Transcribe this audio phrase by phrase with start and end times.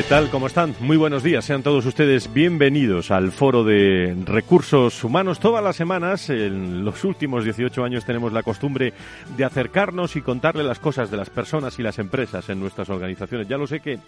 [0.00, 0.30] ¿Qué tal?
[0.30, 0.74] ¿Cómo están?
[0.80, 1.44] Muy buenos días.
[1.44, 5.40] Sean todos ustedes bienvenidos al Foro de Recursos Humanos.
[5.40, 8.94] Todas las semanas, en los últimos 18 años, tenemos la costumbre
[9.36, 13.46] de acercarnos y contarle las cosas de las personas y las empresas en nuestras organizaciones.
[13.46, 13.98] Ya lo sé que,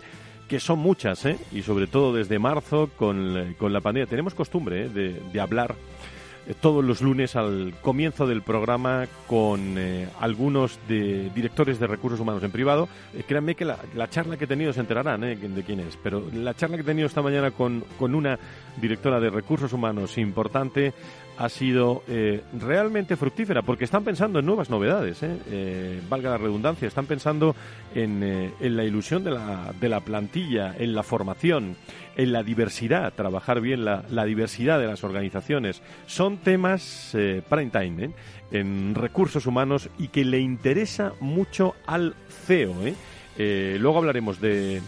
[0.48, 1.37] que son muchas, ¿eh?
[1.53, 4.09] Y sobre todo desde marzo con, con la pandemia.
[4.09, 4.89] Tenemos costumbre ¿eh?
[4.89, 5.75] de, de hablar
[6.61, 12.43] todos los lunes al comienzo del programa con eh, algunos de directores de recursos humanos
[12.43, 12.89] en privado.
[13.15, 16.25] Eh, créanme que la, la, charla que he tenido se enterarán de quién es, pero
[16.33, 18.39] la charla que he tenido esta mañana con, con una
[18.81, 20.93] directora de recursos humanos importante
[21.39, 25.39] ha sido eh, realmente fructífera porque están pensando en nuevas novedades, ¿eh?
[25.51, 27.57] Eh, valga la redundancia, están pensando
[27.95, 31.77] en, en, la ilusión de la, de la plantilla, en la formación,
[32.17, 35.83] en la diversidad, trabajar bien la, la diversidad de las organizaciones.
[36.07, 37.17] Son temas
[37.49, 38.11] prime time
[38.51, 42.15] en recursos humanos y que le interesa mucho al
[42.47, 42.75] CEO.
[43.39, 44.83] luego hablaremos de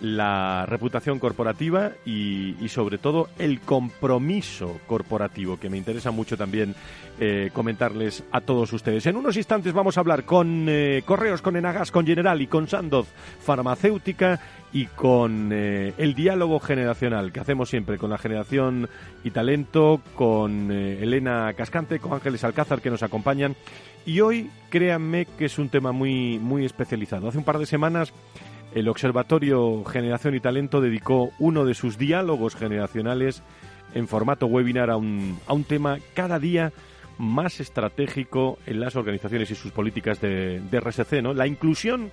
[0.00, 6.74] la reputación corporativa y, sobre todo el compromiso corporativo, que me interesa mucho también
[7.18, 9.04] eh, comentarles a todos ustedes.
[9.06, 12.68] En unos instantes vamos a hablar con eh, Correos, con Enagas, con General y con
[12.68, 13.08] Sandoz
[13.40, 14.40] Farmacéutica
[14.72, 18.88] y con eh, el diálogo generacional que hacemos siempre con la generación
[19.24, 23.56] y talento, con Elena Cascante, con Ángeles Alcázar que nos acompañan.
[24.06, 27.28] Y hoy créanme que es un tema muy, muy especializado.
[27.28, 28.14] Hace un par de semanas
[28.74, 33.42] el Observatorio Generación y Talento dedicó uno de sus diálogos generacionales
[33.94, 36.72] en formato webinar a un, a un tema cada día
[37.18, 41.34] más estratégico en las organizaciones y sus políticas de, de RSC, ¿no?
[41.34, 42.10] La inclusión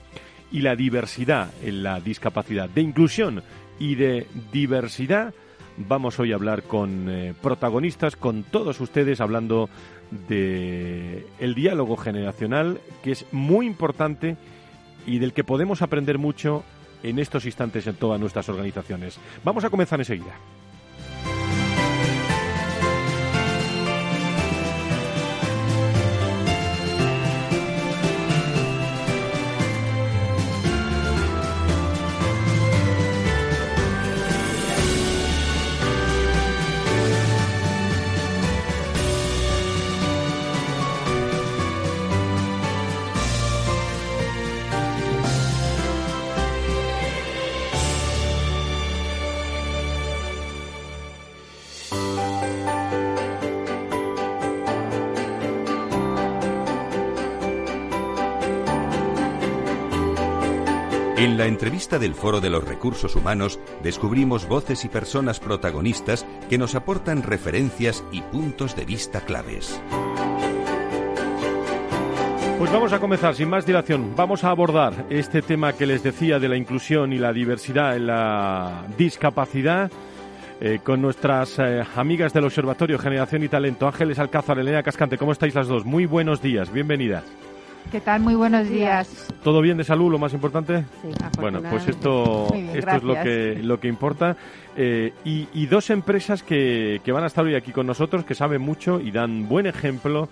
[0.52, 2.70] y la diversidad en la discapacidad.
[2.70, 3.44] De inclusión
[3.80, 5.34] y de diversidad
[5.78, 9.70] vamos hoy a hablar con eh, protagonistas, con todos ustedes, hablando
[10.28, 14.38] de el diálogo generacional, que es muy importante
[15.08, 16.64] y del que podemos aprender mucho
[17.02, 19.18] en estos instantes en todas nuestras organizaciones.
[19.44, 20.36] Vamos a comenzar enseguida.
[61.48, 66.76] La entrevista del Foro de los Recursos Humanos descubrimos voces y personas protagonistas que nos
[66.76, 69.82] aportan referencias y puntos de vista claves.
[72.60, 74.14] Pues vamos a comenzar sin más dilación.
[74.18, 78.08] Vamos a abordar este tema que les decía de la inclusión y la diversidad en
[78.08, 79.90] la discapacidad.
[80.60, 85.18] Eh, con nuestras eh, amigas del Observatorio Generación y Talento, Ángeles Alcázar, Elena Cascante.
[85.18, 85.86] ¿Cómo estáis las dos?
[85.86, 87.24] Muy buenos días, bienvenidas.
[87.92, 88.22] ¿Qué tal?
[88.22, 89.28] Muy buenos días.
[89.44, 90.84] ¿Todo bien de salud, lo más importante?
[91.02, 94.36] Sí, Bueno, pues esto, bien, esto es lo que, lo que importa.
[94.76, 98.36] Eh, y, y, dos empresas que, que van a estar hoy aquí con nosotros, que
[98.36, 100.30] saben mucho y dan buen ejemplo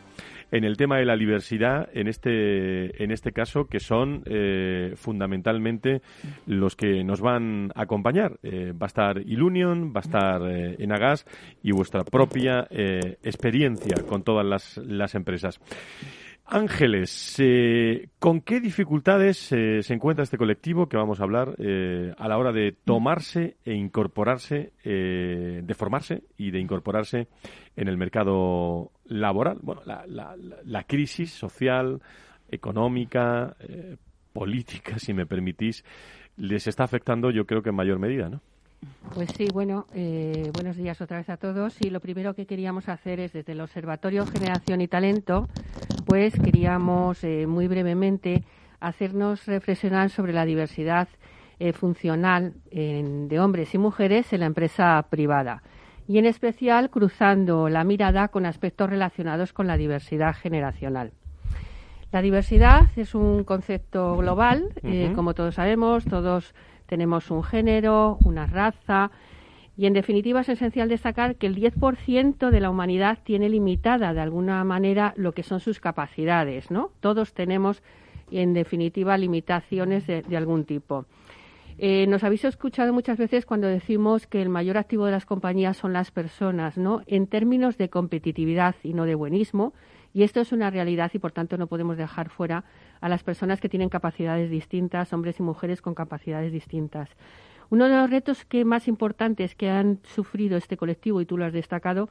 [0.51, 6.01] en el tema de la diversidad, en este, en este caso, que son eh, fundamentalmente
[6.45, 8.37] los que nos van a acompañar.
[8.43, 11.25] Eh, va a estar Ilunion, va a estar eh, Enagas
[11.63, 15.59] y vuestra propia eh, experiencia con todas las, las empresas.
[16.47, 22.13] Ángeles, eh, ¿con qué dificultades eh, se encuentra este colectivo que vamos a hablar eh,
[22.17, 27.27] a la hora de tomarse e incorporarse, eh, de formarse y de incorporarse
[27.75, 29.57] en el mercado laboral?
[29.63, 31.99] Bueno, la, la, la crisis social,
[32.49, 33.97] económica, eh,
[34.31, 35.83] política, si me permitís,
[36.37, 38.41] les está afectando yo creo que en mayor medida, ¿no?
[39.13, 41.81] Pues sí, bueno, eh, buenos días otra vez a todos.
[41.81, 45.47] Y lo primero que queríamos hacer es desde el Observatorio Generación y Talento,
[46.05, 48.43] pues queríamos eh, muy brevemente
[48.79, 51.07] hacernos reflexionar sobre la diversidad
[51.59, 55.63] eh, funcional de hombres y mujeres en la empresa privada
[56.07, 61.11] y en especial cruzando la mirada con aspectos relacionados con la diversidad generacional.
[62.11, 64.69] La diversidad es un concepto global,
[65.15, 66.53] como todos sabemos, todos
[66.85, 69.11] tenemos un género, una raza,
[69.77, 74.21] y en definitiva es esencial destacar que el 10% de la humanidad tiene limitada de
[74.21, 76.91] alguna manera lo que son sus capacidades, ¿no?
[77.01, 77.83] Todos tenemos
[78.31, 81.05] en definitiva limitaciones de, algún tipo.
[81.77, 85.75] Eh, nos habéis escuchado muchas veces cuando decimos que el mayor activo de las compañías
[85.75, 87.01] son las personas, ¿no?
[87.05, 89.73] En términos de competitividad y no de buenismo,
[90.13, 92.63] y esto es una realidad y por tanto no podemos dejar fuera
[93.01, 97.09] a las personas que tienen capacidades distintas, hombres y mujeres con capacidades distintas.
[97.69, 101.45] Uno de los retos que más importantes que han sufrido este colectivo, y tú lo
[101.45, 102.09] has destacado,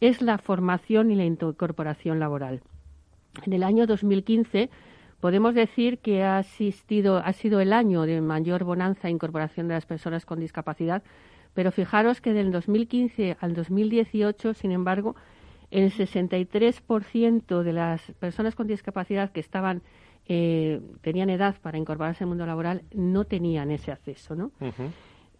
[0.00, 2.62] es la formación y la incorporación laboral.
[3.46, 4.70] En el año 2015
[5.20, 9.74] podemos decir que ha, asistido, ha sido el año de mayor bonanza e incorporación de
[9.74, 11.02] las personas con discapacidad,
[11.54, 15.14] pero fijaros que del 2015 al 2018, sin embargo,
[15.70, 19.82] el 63% de las personas con discapacidad que estaban
[20.26, 24.52] eh, tenían edad para incorporarse al mundo laboral no tenían ese acceso, ¿no?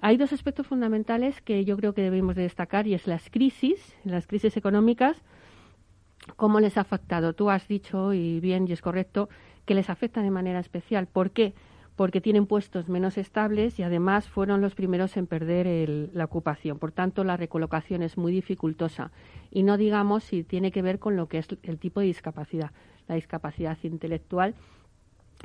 [0.00, 3.96] Hay dos aspectos fundamentales que yo creo que debemos de destacar y es las crisis,
[4.04, 5.16] las crisis económicas,
[6.36, 7.34] cómo les ha afectado.
[7.34, 9.28] Tú has dicho, y bien, y es correcto,
[9.64, 11.06] que les afecta de manera especial.
[11.06, 11.54] ¿Por qué?
[11.96, 16.78] porque tienen puestos menos estables y además fueron los primeros en perder la ocupación.
[16.78, 19.12] Por tanto, la recolocación es muy dificultosa
[19.50, 22.70] y no digamos si tiene que ver con lo que es el tipo de discapacidad.
[23.08, 24.54] La discapacidad intelectual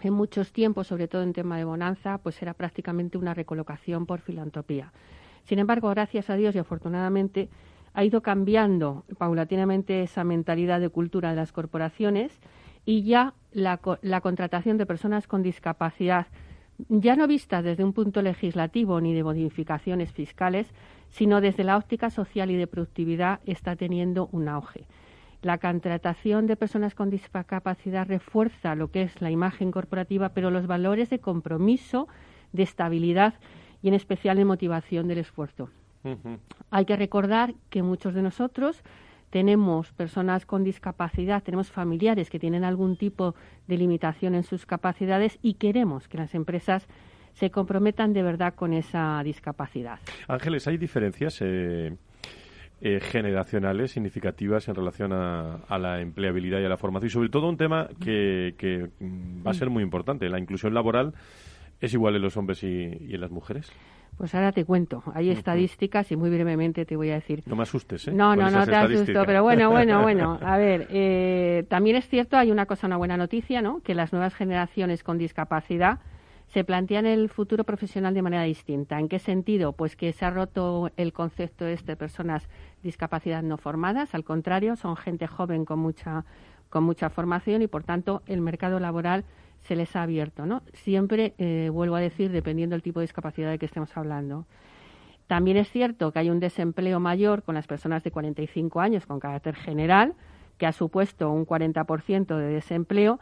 [0.04, 4.19] en muchos tiempos, sobre todo en tema de bonanza, pues era prácticamente una recolocación por
[4.19, 4.94] filantropía.
[5.44, 7.50] Sin embargo, gracias a Dios y afortunadamente
[7.94, 12.39] ha ido cambiando paulatinamente esa mentalidad de cultura de las corporaciones
[12.86, 16.27] y ya la, contratación de personas con discapacidad,
[16.89, 20.68] ya no vista desde un punto legislativo ni de modificaciones fiscales,
[21.09, 24.86] sino desde la óptica social y de productividad, está teniendo un auge.
[25.42, 30.68] La contratación de personas con discapacidad refuerza lo que es la imagen corporativa, pero los
[30.68, 32.07] valores de compromiso,
[32.54, 33.36] de estabilidad
[33.81, 35.69] y en especial de motivación del esfuerzo.
[36.72, 38.81] Hay que recordar que muchos de nosotros
[39.30, 43.36] tenemos personas con discapacidad, tenemos familiares que tienen algún tipo
[43.68, 46.88] de limitación en sus capacidades y queremos que las empresas
[47.33, 50.00] se comprometan de verdad con esa discapacidad.
[50.28, 51.95] Ángeles, ¿hay diferencias eh,
[52.82, 57.08] eh, generacionales significativas en relación a, la empleabilidad y a la formación?
[57.08, 58.90] Y sobre todo un tema que,
[59.46, 61.14] va a ser muy importante, la inclusión laboral.
[61.80, 63.72] ¿Es igual en los hombres y en las mujeres?
[64.18, 65.04] Pues ahora te cuento.
[65.14, 67.44] Hay estadísticas y muy brevemente te voy a decir.
[67.46, 68.12] No me asustes, ¿eh?
[68.12, 70.40] No, no, no te asusto, pero bueno, bueno, bueno.
[70.42, 73.82] A ver, eh, también es cierto, hay una cosa, una buena noticia, ¿no?
[73.82, 76.00] Que las nuevas generaciones con discapacidad
[76.48, 79.00] se plantean el futuro profesional de manera distinta.
[79.00, 79.74] ¿En qué sentido?
[79.74, 82.48] Pues que se ha roto el concepto este de personas
[82.84, 84.16] discapacidad no formadas.
[84.16, 86.26] Al contrario, son gente joven con mucha,
[86.70, 89.26] con mucha formación y, por tanto, el mercado laboral
[89.62, 90.62] se les ha abierto, ¿no?
[90.74, 94.45] Siempre, eh, vuelvo a decir, dependiendo del tipo de discapacidad de que estemos hablando.
[95.28, 99.19] También es cierto que hay un desempleo mayor con las personas de 45 años con
[99.19, 100.14] carácter general,
[100.57, 103.19] que ha supuesto un 40% de desempleo.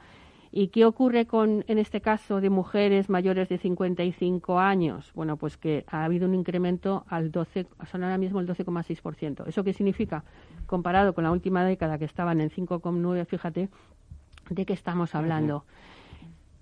[0.57, 5.11] ¿Y qué ocurre con, en este caso, de mujeres mayores de 55 años?
[5.13, 9.45] Bueno, pues que ha habido un incremento al 12, son ahora mismo el 12,6%.
[9.47, 10.23] ¿Eso qué significa?
[10.65, 13.67] Comparado con la última década que estaban en 5,9, fíjate
[14.49, 15.65] de qué estamos hablando.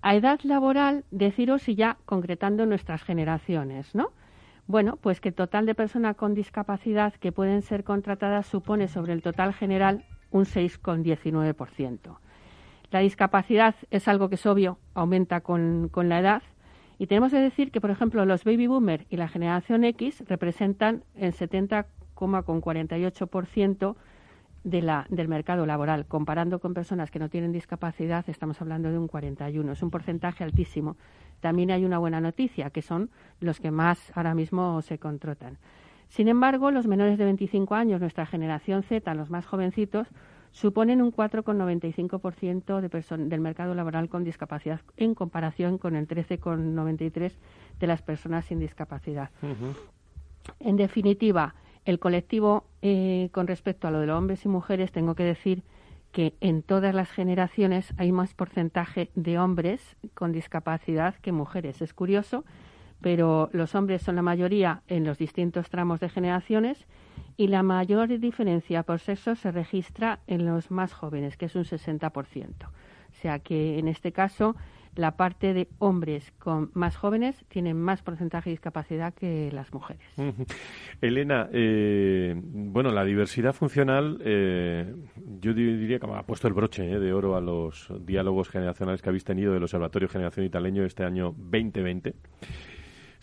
[0.02, 4.08] A edad laboral, deciros y ya concretando nuestras generaciones, ¿no?
[4.66, 9.12] Bueno, pues que el total de personas con discapacidad que pueden ser contratadas supone sobre
[9.12, 12.18] el total general un 6,19%.
[12.90, 16.42] La discapacidad es algo que es obvio, aumenta con, la edad.
[16.98, 21.04] Y tenemos que decir que, por ejemplo, los baby boomers y la generación X representan
[21.14, 23.96] el 70,48%
[24.64, 26.06] de del mercado laboral.
[26.06, 29.72] Comparando con personas que no tienen discapacidad, estamos hablando de un 41.
[29.72, 30.96] Es un porcentaje altísimo.
[31.40, 33.10] También hay una buena noticia, que son
[33.40, 35.58] los que más ahora mismo se contratan.
[36.08, 40.08] Sin embargo, los menores de 25 años, nuestra generación Z, los más jovencitos,
[40.54, 47.32] suponen un 4,95% de del mercado laboral con discapacidad en comparación con el 13,93%
[47.80, 49.30] de las personas sin discapacidad.
[50.60, 55.16] En definitiva, el colectivo, eh, con respecto a lo de los hombres y mujeres, tengo
[55.16, 55.64] que decir
[56.12, 61.82] que en todas las generaciones hay más porcentaje de hombres con discapacidad que mujeres.
[61.82, 62.44] Es curioso,
[63.00, 66.86] pero los hombres son la mayoría en los distintos tramos de generaciones
[67.36, 71.64] y la mayor diferencia por sexo se registra en los más jóvenes, que es un
[71.64, 72.66] 60%.
[72.66, 74.56] O sea que en este caso
[74.96, 80.02] la parte de hombres con más jóvenes tienen más porcentaje de discapacidad que las mujeres.
[81.00, 84.94] Elena, eh, bueno, la diversidad funcional, eh,
[85.40, 89.08] yo diría que ha puesto el broche eh, de oro a los diálogos generacionales que
[89.08, 92.14] habéis tenido del Observatorio Generación Italeño este año 2020.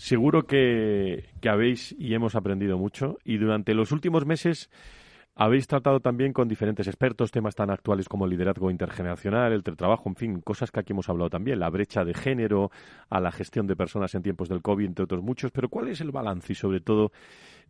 [0.01, 4.71] Seguro que, habéis y hemos aprendido mucho y durante los últimos meses
[5.35, 10.09] habéis tratado también con diferentes expertos temas tan actuales como el liderazgo intergeneracional, el teletrabajo,
[10.09, 12.71] en fin, cosas que aquí hemos hablado también, la brecha de género,
[13.11, 15.51] a la gestión de personas en tiempos del COVID, entre otros muchos.
[15.51, 17.11] Pero ¿cuál es el balance y, sobre todo,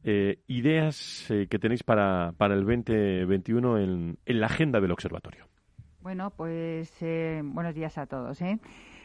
[0.06, 5.50] eh, ideas eh, que tenéis para, para el 2021 en, en la agenda del observatorio?
[6.00, 8.42] Bueno, pues eh, buenos días a todos.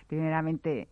[0.07, 0.89] Primeramente,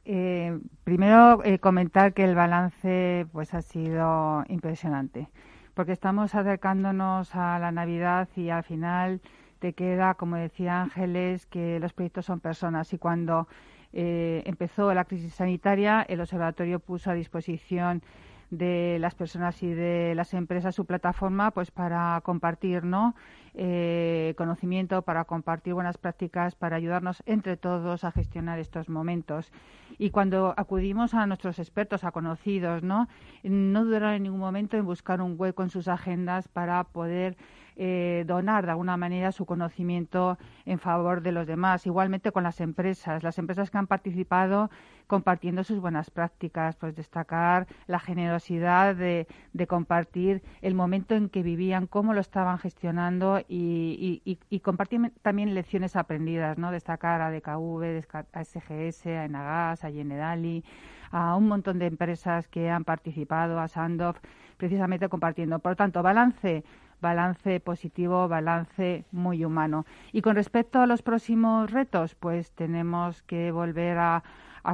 [0.82, 5.28] primero comentar que el balance pues ha sido impresionante
[5.74, 9.20] porque estamos acercándonos a la Navidad y al final
[9.58, 12.92] te queda, como decía Ángeles, que los proyectos son personas.
[12.92, 13.48] Y cuando
[13.92, 18.02] eh, empezó la crisis sanitaria, el observatorio puso a disposición
[18.50, 23.14] de las personas y de las empresas su plataforma pues para compartir ¿no?
[23.56, 29.52] Eh, conocimiento, para compartir buenas prácticas, para ayudarnos entre todos a gestionar estos momentos.
[29.96, 33.08] Y cuando acudimos a nuestros expertos, a conocidos, no,
[33.44, 37.36] no dudaron en ningún momento en buscar un hueco en sus agendas para poder
[37.76, 41.86] eh, donar de alguna manera su conocimiento en favor de los demás.
[41.86, 44.70] Igualmente con las empresas, las empresas que han participado
[45.06, 49.26] compartiendo sus buenas prácticas, pues destacar la generosidad de,
[49.68, 56.58] compartir el momento en que vivían, cómo lo estaban gestionando y, compartir también lecciones aprendidas,
[56.58, 56.70] ¿no?
[56.70, 60.64] Destacar a DKV, a SGS, a Enagas, a Generali,
[61.10, 64.18] a un montón de empresas que han participado, a Sandoff,
[64.56, 65.58] precisamente compartiendo.
[65.58, 66.64] Por lo tanto, balance
[67.04, 69.86] balance positivo, balance muy humano.
[70.12, 74.24] Y con respecto a los próximos retos, pues tenemos que volver a,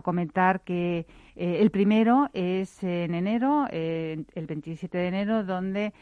[0.05, 5.93] comentar que eh, el primero es en enero, el 27 de enero, donde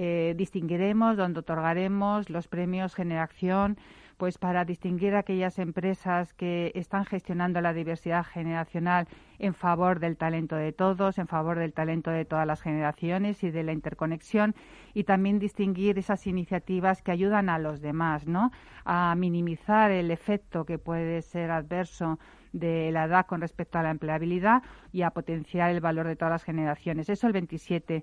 [0.00, 3.78] eh, distinguiremos, donde otorgaremos los premios Generación
[4.18, 9.06] pues para distinguir aquellas empresas que están gestionando la diversidad generacional
[9.38, 13.50] en favor del talento de todos, en favor del talento de todas las generaciones y
[13.50, 14.56] de la interconexión
[14.92, 18.50] y también distinguir esas iniciativas que ayudan a los demás, ¿no?
[18.84, 22.18] A minimizar el efecto que puede ser adverso
[22.52, 26.32] de la edad con respecto a la empleabilidad y a potenciar el valor de todas
[26.32, 27.08] las generaciones.
[27.08, 28.02] Eso el 27.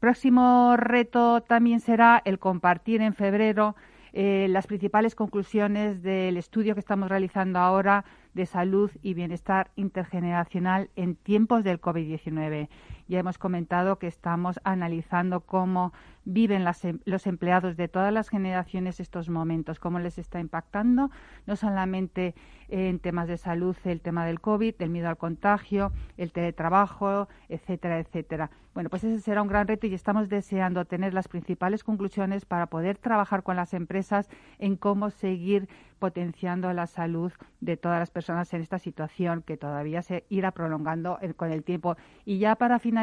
[0.00, 3.76] Próximo reto también será el compartir en febrero
[4.12, 8.04] eh, las principales conclusiones del estudio que estamos realizando ahora
[8.34, 12.68] de salud y bienestar intergeneracional en tiempos del COVID-19.
[13.12, 15.92] Ya hemos comentado que estamos analizando cómo
[16.24, 21.10] viven em, los empleados de todas las generaciones estos momentos, cómo les está impactando,
[21.46, 22.34] no solamente
[22.68, 27.98] en temas de salud, el tema del COVID, el miedo al contagio, el teletrabajo, etcétera,
[27.98, 28.50] etcétera.
[28.72, 32.68] Bueno, pues ese será un gran reto y estamos deseando tener las principales conclusiones para
[32.68, 38.52] poder trabajar con las empresas en cómo seguir potenciando la salud de todas las personas
[38.54, 41.96] en esta situación que todavía se irá prolongando con el tiempo.
[42.24, 43.01] Y ya para finalizar,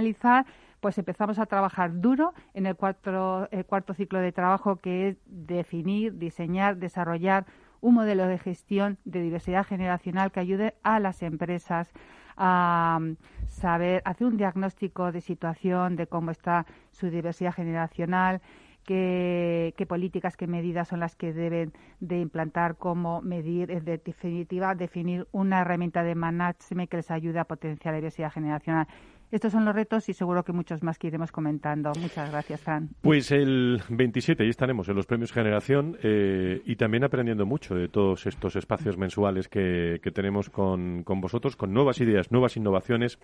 [0.79, 5.17] pues empezamos a trabajar duro en el cuarto, el cuarto ciclo de trabajo que es
[5.25, 7.45] definir, diseñar, desarrollar
[7.81, 11.91] un modelo de gestión de diversidad generacional que ayude a las empresas
[12.35, 13.15] a mm,
[13.47, 18.41] saber, hacer un diagnóstico de situación de cómo está su diversidad generacional,
[18.85, 25.27] qué, políticas, qué medidas son las que deben de implantar, cómo medir, en definitiva, definir
[25.31, 28.87] una herramienta de management que les ayude a potenciar la diversidad generacional.
[29.31, 31.91] Estos son los retos y seguro que muchos más que iremos comentando.
[31.99, 32.89] Muchas gracias, Fran.
[33.01, 37.87] Pues el 27 ahí estaremos en los premios Generación eh, y también aprendiendo mucho de
[37.87, 43.19] todos estos espacios mensuales que, tenemos con, con vosotros, con nuevas ideas, nuevas innovaciones.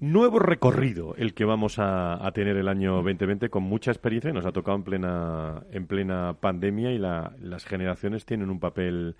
[0.00, 4.46] Nuevo recorrido el que vamos a, tener el año 2020 con mucha experiencia y nos
[4.46, 9.14] ha tocado en plena en plena pandemia y las generaciones tienen un papel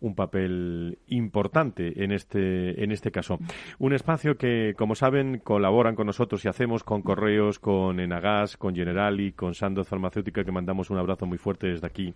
[0.00, 3.38] un papel importante en este en este caso.
[3.78, 8.74] Un espacio que como saben colaboran con nosotros y hacemos con correos con Enagas, con
[8.74, 12.12] Generali, con Sandoz Farmacéutica que mandamos un abrazo muy fuerte desde aquí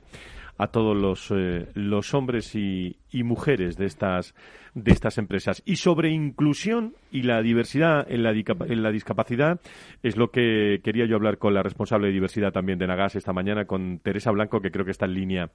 [0.59, 4.35] a todos los, eh, los hombres y, y, mujeres de estas,
[4.75, 5.63] de estas empresas.
[5.65, 9.61] Y sobre inclusión y la diversidad en la, en la discapacidad
[10.03, 13.33] es lo que quería yo hablar con la responsable de diversidad también de Nagas esta
[13.33, 15.51] mañana, con Teresa Blanco, que creo que está en línea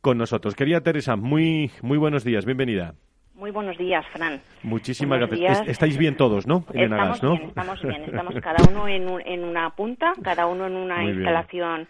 [0.00, 0.54] con nosotros.
[0.54, 2.94] Quería Teresa, muy, muy buenos días, bienvenida.
[3.34, 4.40] Muy buenos días, Fran.
[4.62, 5.66] Muchísimas gracias.
[5.66, 6.64] Estáis bien todos, ¿no?
[6.74, 8.04] estamos bien, estamos bien.
[8.04, 11.88] Estamos cada uno en, en una punta, cada uno en una instalación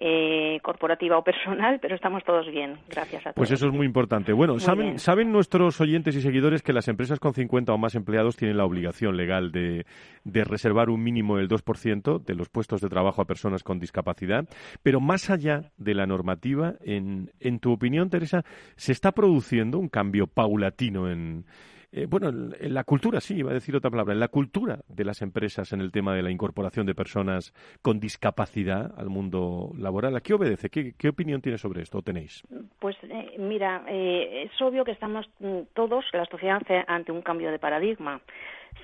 [0.00, 3.34] eh, corporativa o personal, pero estamos todos bien, gracias a pues todos.
[3.34, 4.32] Pues eso es muy importante.
[4.32, 8.36] Bueno, saben, saben nuestros oyentes y seguidores que las empresas con 50 o más empleados
[8.36, 9.86] tienen la obligación legal de,
[10.22, 14.48] de reservar un mínimo del 2% de los puestos de trabajo a personas con discapacidad,
[14.84, 18.44] pero más allá de la normativa, en, en tu opinión, Teresa,
[18.76, 21.44] ¿se está produciendo un cambio paulatino en
[21.90, 25.04] eh, bueno, en la cultura, sí, iba a decir otra palabra, en la cultura de
[25.04, 30.14] las empresas en el tema de la incorporación de personas con discapacidad al mundo laboral.
[30.14, 30.68] ¿A qué obedece?
[30.68, 32.02] ¿Qué, opinión tiene sobre esto?
[32.02, 32.42] tenéis?
[32.78, 37.50] Pues eh, mira, eh, es obvio que estamos mm, todos, la sociedad, ante un cambio
[37.50, 38.20] de paradigma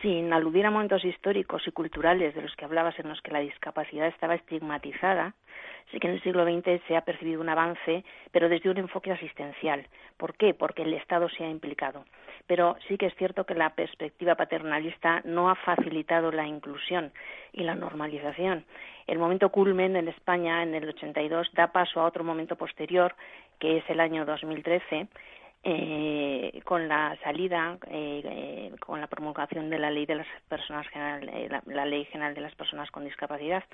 [0.03, 3.41] sin aludir a momentos históricos y culturales de los que hablabas en los que la
[3.41, 5.35] discapacidad estaba estigmatizada,
[5.91, 9.13] sí que en el siglo XX se ha percibido un avance, pero desde un enfoque
[9.13, 9.87] asistencial.
[10.17, 10.55] ¿Por qué?
[10.55, 12.05] Porque el Estado se ha implicado.
[12.47, 17.13] Pero sí que es cierto que la perspectiva paternalista no ha facilitado la inclusión
[17.53, 18.65] y la normalización.
[19.07, 23.15] El momento culmen en España en el 82 da paso a otro momento posterior,
[23.59, 25.09] que es el año 2013,
[25.65, 30.87] eh, con la salida, eh, eh, con la promulgación de la ley de las personas
[30.89, 33.65] general, eh, la, ley general de las personas con discapacidad.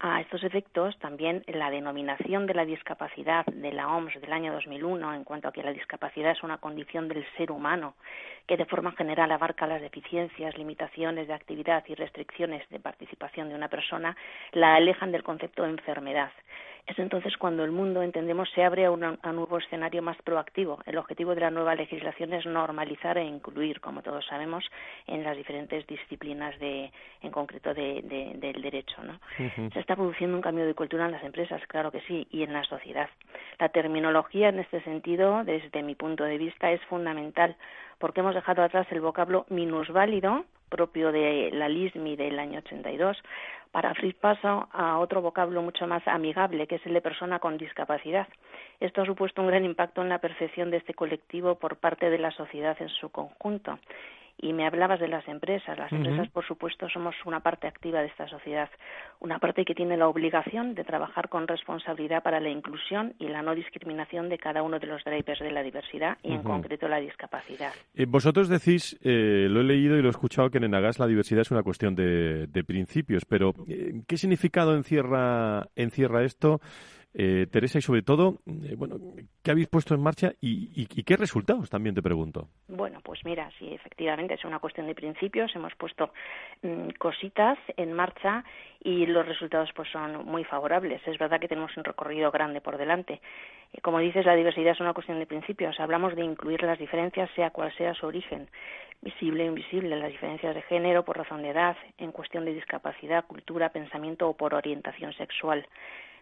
[0.00, 5.14] A estos efectos, también la denominación de la discapacidad de la OMS del año 2001,
[5.14, 7.94] en cuanto a que la discapacidad es una condición del ser humano
[8.48, 13.54] que de forma general abarca las deficiencias, limitaciones de actividad y restricciones de participación de
[13.54, 14.16] una persona,
[14.52, 16.30] la alejan del concepto de enfermedad.
[16.88, 20.80] Es entonces cuando el mundo, entendemos, se abre a, un nuevo escenario más proactivo.
[20.86, 24.64] El objetivo de la nueva legislación es normalizar e incluir, como todos sabemos,
[25.06, 26.90] en las diferentes disciplinas, de,
[27.20, 28.00] en concreto de,
[28.40, 29.02] del derecho.
[29.04, 29.20] ¿no?
[29.70, 32.54] Se está produciendo un cambio de cultura en las empresas, claro que sí, y en
[32.54, 33.10] la sociedad.
[33.58, 37.54] La terminología, en este sentido, desde mi punto de vista, es fundamental
[37.98, 43.16] porque hemos dejado atrás el vocablo minusválido propio de la LISMI del año 82
[43.70, 47.58] para abrir paso a otro vocablo mucho más amigable, que es el de persona con
[47.58, 48.28] discapacidad.
[48.80, 52.18] Esto ha supuesto un gran impacto en la percepción de este colectivo por parte de
[52.18, 53.78] la sociedad en su conjunto
[54.40, 55.76] y me hablabas de las empresas.
[55.76, 58.70] Las empresas, por supuesto, somos una parte activa de esta sociedad,
[59.20, 63.42] una parte que tiene la obligación de trabajar con responsabilidad para la inclusión y la
[63.42, 67.00] no discriminación de cada uno de los drivers de la diversidad y, en concreto, la
[67.00, 67.72] discapacidad.
[67.94, 71.06] Eh, vosotros decís, eh, lo he leído y lo he escuchado, que en Enagas la
[71.06, 76.60] diversidad es una cuestión de, principios, pero eh, ¿qué significado encierra, encierra esto?
[77.14, 78.96] Eh, Teresa, y sobre todo, eh, bueno,
[79.42, 82.48] ¿qué habéis puesto en marcha y, qué resultados también te pregunto?
[82.68, 85.54] Bueno, pues mira, sí, efectivamente es una cuestión de principios.
[85.56, 86.12] Hemos puesto
[86.62, 88.44] mm, cositas en marcha
[88.84, 91.00] y los resultados pues son muy favorables.
[91.06, 93.20] Es verdad que tenemos un recorrido grande por delante.
[93.72, 95.80] Eh, como dices, la diversidad es una cuestión de principios.
[95.80, 98.48] Hablamos de incluir las diferencias, sea cual sea su origen
[99.00, 103.24] visible e invisible, las diferencias de género por razón de edad, en cuestión de discapacidad,
[103.26, 105.64] cultura, pensamiento o por orientación sexual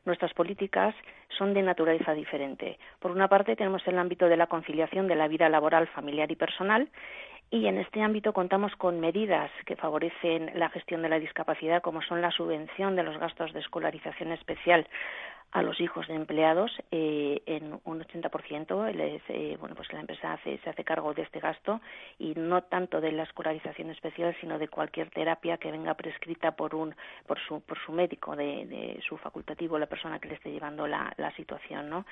[0.07, 0.95] nuestras políticas
[1.37, 2.79] son de naturaleza diferente.
[3.01, 6.37] Por una parte, tenemos el ámbito de la conciliación de la vida laboral, familiar y
[6.37, 6.89] personal,
[7.51, 12.03] y en este ámbito contamos con medidas que favorecen la gestión de la discapacidad, como
[12.03, 14.87] son la subvención de los gastos de escolarización especial
[15.53, 19.21] a los hijos de empleados eh, en un 80%.
[19.29, 21.81] Eh, bueno, pues la empresa se hace cargo de este gasto
[22.19, 26.75] y no tanto de la escolarización especial, sino de cualquier terapia que venga prescrita por
[26.75, 26.95] un
[27.27, 30.87] por su por su médico de, de su facultativo, la persona que le esté llevando
[30.87, 32.05] la, la situación, ¿no?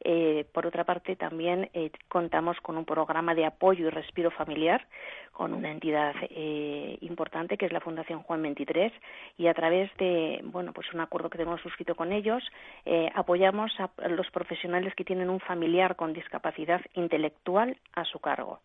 [0.00, 4.86] Eh, por otra parte, también eh, contamos con un programa de apoyo y respiro familiar
[5.32, 8.92] con una entidad eh, importante que es la Fundación Juan 23
[9.36, 12.42] y a través de bueno pues un acuerdo que tenemos suscrito con ellos
[12.84, 18.60] eh, apoyamos a los profesionales que tienen un familiar con discapacidad intelectual a su cargo.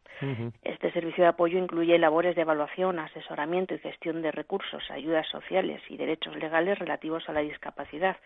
[0.64, 5.82] Este servicio de apoyo incluye labores de evaluación, asesoramiento y gestión de recursos, ayudas sociales
[5.90, 8.18] y derechos legales relativos a la discapacidad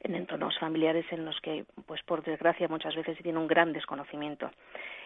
[0.00, 3.72] en entornos familiares en los que pues por desgracia muchas veces se tiene un gran
[3.72, 4.50] desconocimiento.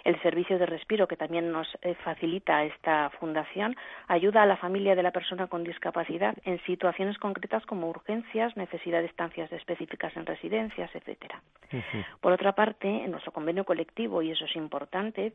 [0.04, 3.74] El servicio de respiro que también nos eh, facilita esta fundación
[4.06, 9.00] ayuda a la familia de la persona con discapacidad en situaciones concretas como urgencias, necesidad
[9.00, 11.42] de estancias específicas en residencias, etcétera.
[12.20, 15.32] Por otra parte, en nuestro convenio colectivo, y eso es importante,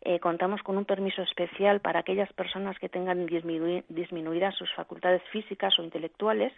[0.00, 5.78] eh, contamos con un permiso especial para aquellas personas que tengan disminuidas sus facultades físicas
[5.78, 6.52] o intelectuales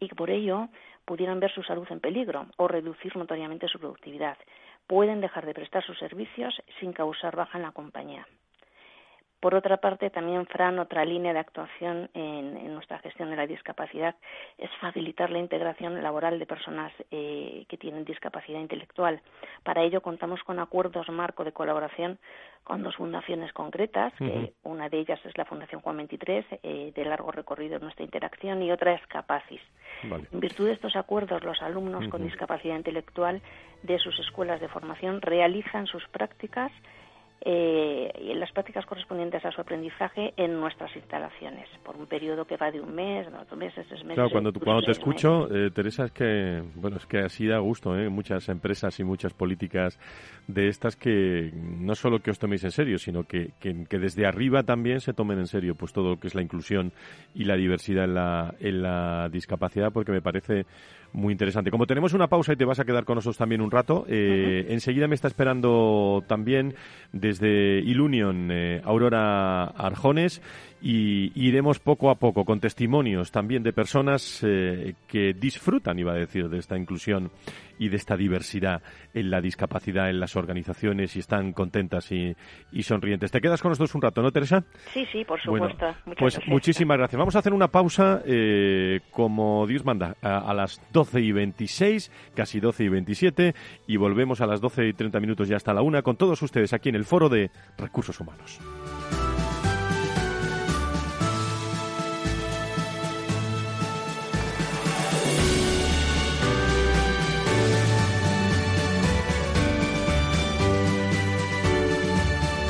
[0.00, 0.68] y que por ello
[1.04, 4.38] pudieran ver su salud en peligro o reducir notoriamente su productividad
[4.88, 8.26] pueden dejar de prestar sus servicios sin causar baja en la compañía.
[9.40, 14.14] Por otra parte, también, Fran, otra línea de actuación en, nuestra gestión de la discapacidad
[14.56, 19.20] es facilitar la integración laboral de personas eh, que tienen discapacidad intelectual.
[19.62, 22.18] Para ello, contamos con acuerdos marco de colaboración
[22.64, 27.04] con dos fundaciones concretas, que una de ellas es la Fundación Juan 23, eh, de
[27.04, 29.62] largo recorrido en nuestra interacción, y otra es Capacis.
[30.02, 33.40] En virtud de estos acuerdos, los alumnos con discapacidad intelectual
[33.82, 36.70] de sus escuelas de formación realizan sus prácticas
[37.40, 42.56] eh, y las prácticas correspondientes a su aprendizaje en nuestras instalaciones, por un periodo que
[42.56, 44.16] va de un mes, dos meses, tres meses.
[44.16, 47.96] Claro, cuando, cuando te escucho, eh, Teresa, es que, bueno, es que así da gusto,
[47.96, 48.08] ¿eh?
[48.08, 49.98] Muchas empresas y muchas políticas
[50.48, 54.26] de estas que no solo que os toméis en serio, sino que, que, que, desde
[54.26, 56.92] arriba también se tomen en serio pues todo lo que es la inclusión
[57.34, 60.66] y la diversidad en la, en la discapacidad, porque me parece
[61.12, 61.70] muy interesante.
[61.70, 64.66] Como tenemos una pausa y te vas a quedar con nosotros también un rato, eh,
[64.68, 66.74] enseguida me está esperando también
[67.12, 70.42] desde Ilunion eh, Aurora Arjones
[70.80, 76.16] y iremos poco a poco con testimonios también de personas eh, que disfrutan, iba a
[76.16, 77.30] decir, de esta inclusión
[77.78, 78.82] y de esta diversidad
[79.14, 82.34] en la discapacidad en las organizaciones y están contentas y,
[82.82, 83.30] sonrientes.
[83.30, 84.64] ¿Te quedas con nosotros un rato, no, Teresa?
[84.92, 85.94] Sí, sí, por supuesto.
[86.18, 87.18] pues muchísimas gracias.
[87.18, 92.60] Vamos a hacer una pausa, eh, como Dios manda, a, las 12 y 26, casi
[92.60, 93.54] 12 y 27,
[93.86, 96.72] y volvemos a las 12 y 30 minutos ya hasta la una con todos ustedes
[96.72, 98.60] aquí en el Foro de Recursos Humanos.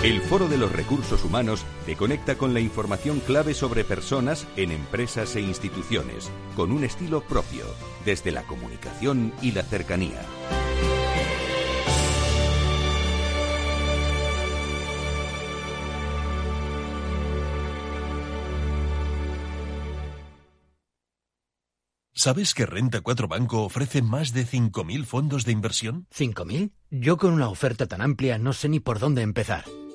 [0.08, 4.72] El Foro de los Recursos Humanos te conecta con la información clave sobre personas en
[4.72, 7.66] empresas e instituciones, con un estilo propio,
[8.06, 10.22] desde la comunicación y la cercanía.
[22.14, 26.06] ¿Sabes que Renta 4 Banco ofrece más de 5.000 fondos de inversión?
[26.16, 26.72] ¿5.000?
[26.90, 29.66] Yo con una oferta tan amplia no sé ni por dónde empezar.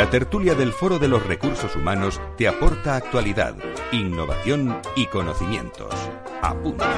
[0.00, 3.54] La tertulia del Foro de los Recursos Humanos te aporta actualidad,
[3.92, 5.94] innovación y conocimientos.
[6.40, 6.90] Apúntate.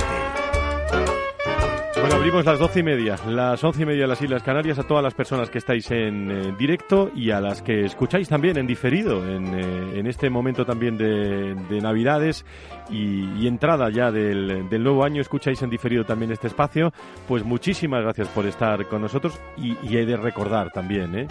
[2.00, 4.84] Bueno, abrimos las doce y media, las once y media de las Islas Canarias a
[4.84, 8.68] todas las personas que estáis en eh, directo y a las que escucháis también en
[8.68, 12.46] diferido en, eh, en este momento también de, de Navidades
[12.88, 16.92] y, entrada ya del, del nuevo año, escucháis en diferido también este espacio.
[17.26, 21.26] Pues muchísimas gracias por estar con nosotros y, y he de recordar también, ¿eh?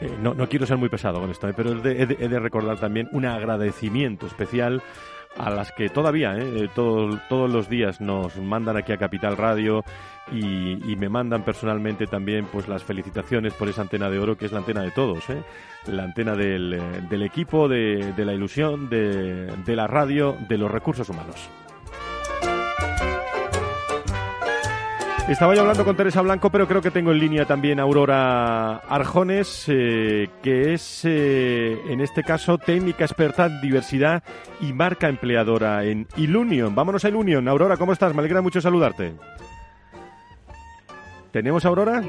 [0.00, 1.54] Eh, no, no, quiero ser muy pesado con esto, ¿eh?
[1.56, 4.82] pero he de, recordar también un agradecimiento especial
[5.36, 6.68] a las que todavía, ¿eh?
[6.74, 9.84] Todo, todos los días nos mandan aquí a Capital Radio
[10.32, 14.52] y, me mandan personalmente también pues las felicitaciones por esa antena de oro que es
[14.52, 15.42] la antena de todos, ¿eh?
[15.86, 21.08] la antena del, del equipo, de, de, la ilusión, de la radio, de los recursos
[21.08, 21.48] humanos.
[25.28, 28.76] Estaba yo hablando con Teresa Blanco, pero creo que tengo en línea también a Aurora
[28.78, 34.22] Arjones, eh, que es, eh, en este caso, técnica experta en diversidad
[34.62, 36.74] y marca empleadora en Ilunion.
[36.74, 37.46] Vámonos a Ilunion.
[37.46, 38.14] Aurora, ¿cómo estás?
[38.14, 39.12] Me alegra mucho saludarte.
[41.30, 42.02] ¿Tenemos a Aurora?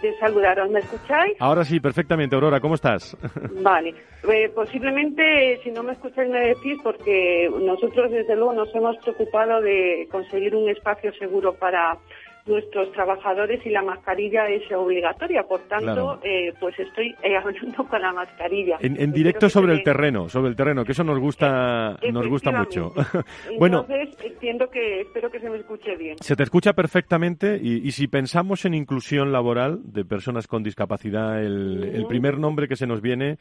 [0.00, 1.34] De saludaros, ¿me escucháis?
[1.40, 2.36] Ahora sí, perfectamente.
[2.36, 3.16] Aurora, ¿cómo estás?
[3.60, 3.92] Vale.
[4.28, 9.60] Eh, posiblemente, si no me escucháis, me decís, porque nosotros, desde luego, nos hemos preocupado
[9.60, 11.98] de conseguir un espacio seguro para
[12.46, 15.42] nuestros trabajadores y la mascarilla es obligatoria.
[15.42, 16.20] Por tanto, claro.
[16.22, 18.78] eh, pues estoy eh, hablando con la mascarilla.
[18.80, 22.52] En, en directo sobre el terreno, sobre el terreno, que eso nos gusta, nos gusta
[22.52, 22.92] mucho.
[23.58, 26.16] bueno, Entonces, entiendo que, espero que se me escuche bien.
[26.20, 31.42] Se te escucha perfectamente y, y si pensamos en inclusión laboral de personas con discapacidad,
[31.42, 31.94] el, uh -huh.
[31.96, 33.38] el primer nombre que se nos viene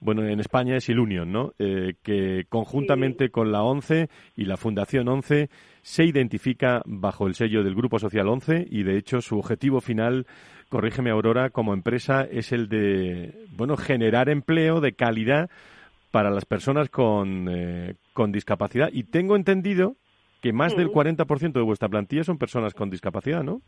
[0.00, 1.52] bueno, en España es Ilunion, ¿no?
[1.58, 3.30] Eh, que conjuntamente sí.
[3.30, 5.50] con la ONCE y la Fundación ONCE
[5.82, 10.26] se identifica bajo el sello del Grupo Social ONCE y, de hecho, su objetivo final,
[10.68, 15.50] corrígeme Aurora, como empresa es el de, bueno, generar empleo de calidad
[16.10, 18.90] para las personas con, eh, con discapacidad.
[18.92, 19.96] Y tengo entendido
[20.40, 20.78] que más sí.
[20.78, 23.60] del 40% de vuestra plantilla son personas con discapacidad, ¿no?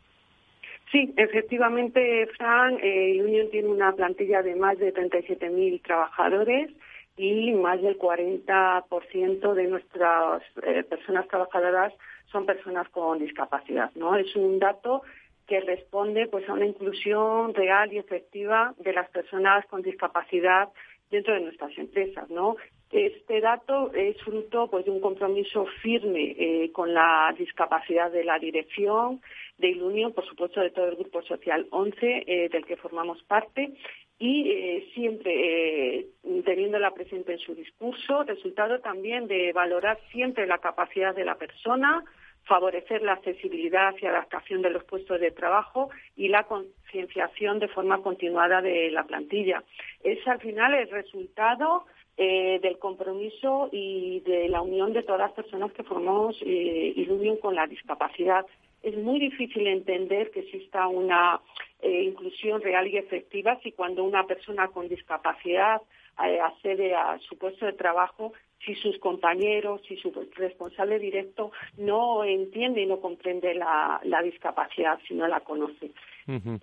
[0.91, 6.69] Sí, efectivamente, Fran, eh, Union tiene una plantilla de más de 37.000 trabajadores
[7.15, 11.93] y más del 40% de nuestras eh, personas trabajadoras
[12.31, 14.15] son personas con discapacidad, ¿no?
[14.17, 15.03] Es un dato
[15.47, 20.69] que responde pues a una inclusión real y efectiva de las personas con discapacidad
[21.09, 22.55] dentro de nuestras empresas, ¿no?
[22.91, 28.37] Este dato es fruto pues de un compromiso firme eh, con la discapacidad de la
[28.37, 29.21] dirección,
[29.57, 33.71] de Ilunion, por supuesto de todo el grupo social 11 eh, del que formamos parte
[34.19, 36.07] y eh, siempre eh,
[36.45, 42.03] teniéndola presente en su discurso, resultado también de valorar siempre la capacidad de la persona,
[42.43, 48.01] favorecer la accesibilidad y adaptación de los puestos de trabajo y la concienciación de forma
[48.01, 49.63] continuada de la plantilla.
[50.03, 51.85] Es al final el resultado
[52.23, 57.37] eh, del compromiso y de la unión de todas las personas que formamos eh, Ilunion
[57.37, 58.45] con la discapacidad
[58.83, 61.41] es muy difícil entender que exista una
[61.81, 65.81] eh, inclusión real y efectiva si cuando una persona con discapacidad
[66.23, 72.23] eh, accede a su puesto de trabajo, si sus compañeros, si su responsable directo no
[72.23, 75.89] entiende y no comprende la, la discapacidad, si no la conoce.
[76.27, 76.59] Uh -huh.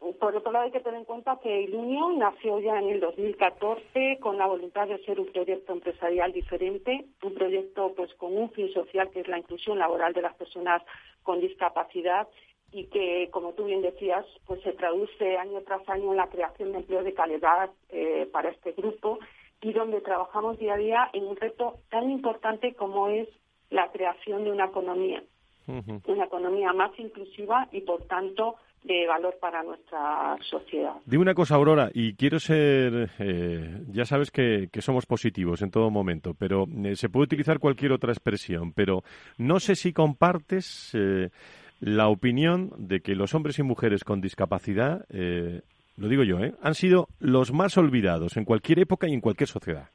[0.00, 3.00] Eh, por otro lado, hay que tener en cuenta que Ilunion nació ya en el
[3.00, 8.50] 2014 con la voluntad de ser un proyecto empresarial diferente, un proyecto pues con un
[8.50, 10.82] fin social que es la inclusión laboral de las personas
[11.22, 12.28] con discapacidad
[12.72, 16.72] y que, como tú bien decías, pues se traduce año tras año en la creación
[16.72, 19.18] de empleo de calidad eh, para este grupo
[19.62, 23.28] y donde trabajamos día a día en un reto tan importante como es
[23.70, 25.22] la creación de una economía,
[25.66, 26.02] uh -huh.
[26.06, 30.94] una economía más inclusiva y, por tanto, de valor para nuestra sociedad.
[31.04, 35.70] Dime una cosa, Aurora, y quiero ser, eh, ya sabes que, que, somos positivos en
[35.70, 39.02] todo momento, pero eh, se puede utilizar cualquier otra expresión, pero
[39.38, 41.30] no sé si compartes eh,
[41.80, 45.62] la opinión de que los hombres y mujeres con discapacidad, eh,
[45.96, 49.88] lo digo yo, han sido los más olvidados en cualquier época y en cualquier sociedad.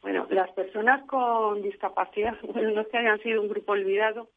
[0.00, 4.28] Bueno, las personas con discapacidad, bueno, no es que hayan sido un grupo olvidado,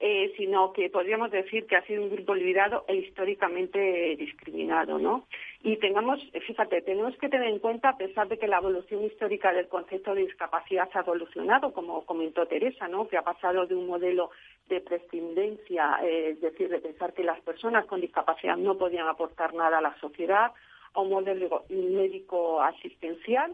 [0.00, 5.26] eh, sino que podríamos decir que ha sido un grupo olvidado e históricamente discriminado, ¿no?
[5.62, 9.52] Y tengamos, fíjate, tenemos que tener en cuenta, a pesar de que la evolución histórica
[9.52, 13.08] del concepto de discapacidad ha evolucionado, como comentó Teresa, ¿no?
[13.08, 14.30] Que ha pasado de un modelo
[14.68, 19.52] de prescindencia, eh, es decir, de pensar que las personas con discapacidad no podían aportar
[19.54, 20.52] nada a la sociedad,
[20.94, 23.52] a un modelo médico asistencial,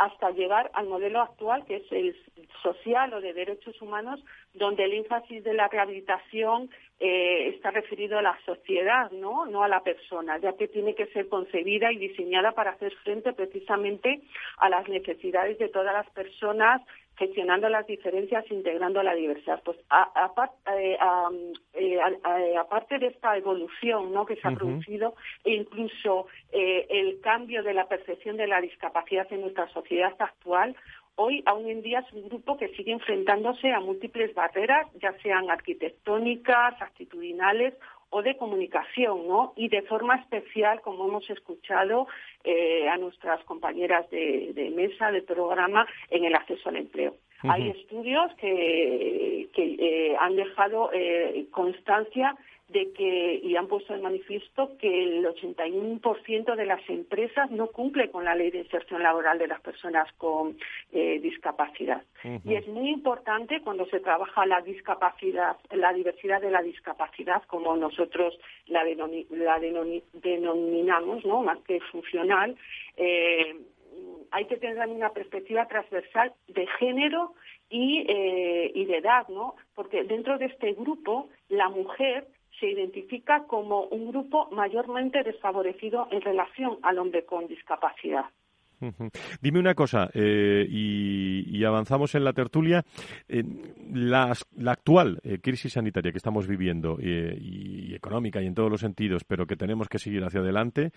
[0.00, 2.16] hasta llegar al modelo actual, que es el
[2.62, 4.18] social o de derechos humanos,
[4.54, 9.44] donde el énfasis de la rehabilitación eh, está referido a la sociedad, ¿no?
[9.44, 13.34] no a la persona, ya que tiene que ser concebida y diseñada para hacer frente
[13.34, 14.22] precisamente
[14.56, 16.80] a las necesidades de todas las personas
[17.20, 19.60] gestionando las diferencias, integrando la diversidad.
[19.62, 19.76] Pues
[20.74, 20.96] eh,
[21.74, 24.24] eh, aparte de esta evolución ¿no?
[24.24, 29.30] que se ha producido, e incluso eh, el cambio de la percepción de la discapacidad
[29.30, 30.74] en nuestra sociedad actual,
[31.16, 35.50] hoy aún en día es un grupo que sigue enfrentándose a múltiples barreras, ya sean
[35.50, 37.74] arquitectónicas, actitudinales
[38.10, 39.52] o de comunicación, ¿no?
[39.56, 42.08] Y de forma especial, como hemos escuchado
[42.44, 47.14] eh, a nuestras compañeras de, mesa, de programa, en el acceso al empleo.
[47.42, 52.36] Hay estudios que, eh, han dejado eh, constancia
[52.72, 58.10] de que, y han puesto de manifiesto que el 81% de las empresas no cumple
[58.10, 60.56] con la ley de inserción laboral de las personas con
[60.92, 62.02] eh, discapacidad.
[62.44, 67.76] Y es muy importante cuando se trabaja la discapacidad, la diversidad de la discapacidad, como
[67.76, 71.42] nosotros la, denominamos, ¿no?
[71.42, 72.56] más que funcional,
[72.96, 73.56] eh,
[74.30, 77.34] hay que tener una perspectiva transversal de género
[77.68, 79.56] y, eh, y de edad, ¿no?
[79.74, 86.20] Porque dentro de este grupo, la mujer se identifica como un grupo mayormente desfavorecido en
[86.20, 88.26] relación al hombre con discapacidad.
[89.40, 92.84] Dime una cosa, eh, y, avanzamos en la tertulia.
[93.92, 94.34] la,
[94.66, 99.24] actual eh, crisis sanitaria que estamos viviendo, eh, y económica y en todos los sentidos,
[99.24, 100.92] pero que tenemos que seguir hacia adelante,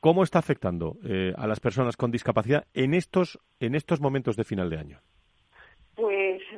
[0.00, 0.96] ¿cómo está afectando
[1.36, 5.00] a las personas con discapacidad en estos, en estos momentos de final de año?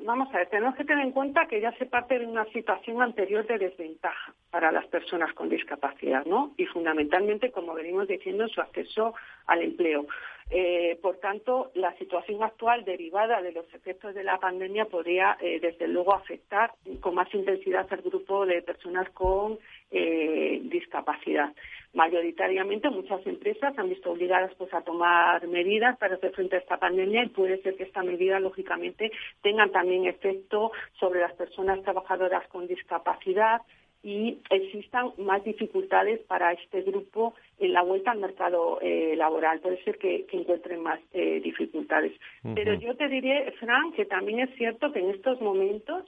[0.02, 3.02] Vamos a ver, tenemos que tener en cuenta que ya se parte de una situación
[3.02, 6.52] anterior de desventaja para las personas con discapacidad, ¿no?
[6.56, 9.14] Y fundamentalmente, como venimos diciendo, su acceso
[9.46, 10.06] al empleo.
[10.50, 15.60] Eh, por tanto, la situación actual derivada de los efectos de la pandemia podría, eh,
[15.60, 19.58] desde luego, afectar con más intensidad al grupo de personas con
[19.90, 21.52] eh, discapacidad.
[21.92, 26.76] Mayoritariamente, muchas empresas han visto obligadas pues, a tomar medidas para hacer frente a esta
[26.76, 29.10] pandemia y puede ser que esta medida, lógicamente,
[29.42, 33.62] tengan también efecto sobre las personas trabajadoras con discapacidad,
[34.02, 39.60] y existan más dificultades para este grupo en la vuelta al mercado eh, laboral.
[39.60, 42.12] Puede ser que, encuentren más eh, dificultades.
[42.54, 46.04] Pero yo te diré, Fran, que también es cierto que en estos momentos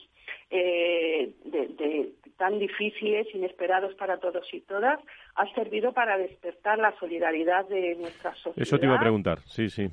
[0.50, 4.98] eh, de, tan difíciles, inesperados para todos y todas,
[5.34, 8.62] ha servido para despertar la solidaridad de nuestra sociedad.
[8.62, 9.88] Eso te iba a preguntar, sí, sí.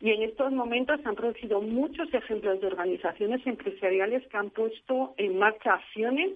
[0.00, 5.14] Y en estos momentos se han producido muchos ejemplos de organizaciones empresariales que han puesto
[5.16, 6.30] en marcha acciones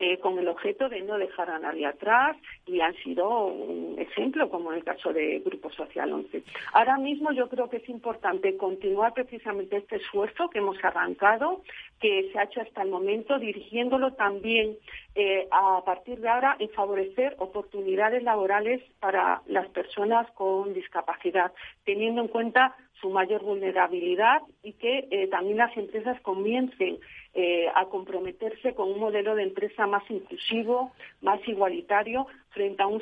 [0.00, 4.48] eh, con el objeto de no dejar a nadie atrás y han sido un ejemplo,
[4.48, 6.42] como en el caso de Grupo Social 11.
[6.72, 11.62] Ahora mismo yo creo que es importante continuar precisamente este esfuerzo que hemos arrancado,
[12.00, 14.76] que se ha hecho hasta el momento, dirigiéndolo también
[15.14, 21.52] eh, a partir de ahora en favorecer oportunidades laborales para las personas con discapacidad,
[21.84, 26.98] teniendo en cuenta su mayor vulnerabilidad y que eh, también las empresas comiencen
[27.40, 30.90] eh, a comprometerse con un modelo de empresa más inclusivo,
[31.22, 33.00] más igualitario, frente a un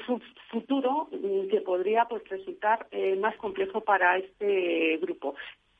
[0.50, 5.36] futuro mm, que podría pues, resultar eh, más complejo para este grupo.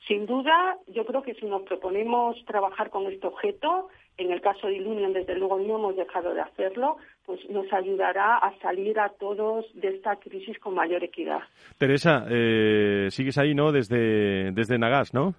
[0.09, 4.69] Sin duda, yo creo que si nos proponemos trabajar con este objeto, en el caso
[4.69, 9.11] de Ilunion, desde luego, no hemos dejado de hacerlo, pues nos ayudará a salir a
[9.11, 11.41] todos de esta crisis con mayor equidad.
[11.77, 13.71] Teresa, eh, sigues ahí, ¿no?
[13.71, 15.35] Desde, desde Nagas, ¿no?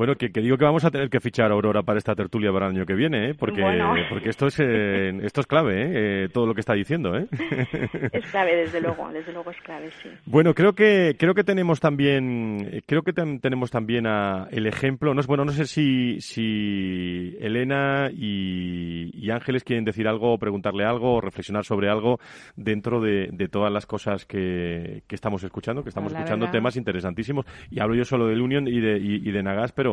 [0.00, 2.68] Bueno, que, digo que vamos a tener que fichar a Aurora para esta tertulia para
[2.68, 3.34] el año que viene, ¿eh?
[3.34, 3.62] porque,
[4.08, 5.90] porque esto es eh, esto es clave, ¿eh?
[6.24, 6.28] ¿eh?
[6.32, 7.14] todo lo que está diciendo.
[7.18, 7.26] ¿eh?
[8.10, 10.08] Es clave, desde luego, desde luego es clave, sí.
[10.24, 15.12] Bueno, creo que creo que tenemos también creo que tenemos también a el ejemplo.
[15.12, 20.84] No es bueno, no sé si si Elena y, Ángeles quieren decir algo, o preguntarle
[20.84, 22.20] algo, o reflexionar sobre algo
[22.56, 27.44] dentro de, de todas las cosas que, que estamos escuchando, que estamos escuchando temas interesantísimos.
[27.70, 29.89] Y hablo yo solo del Union y de y de Nagas pero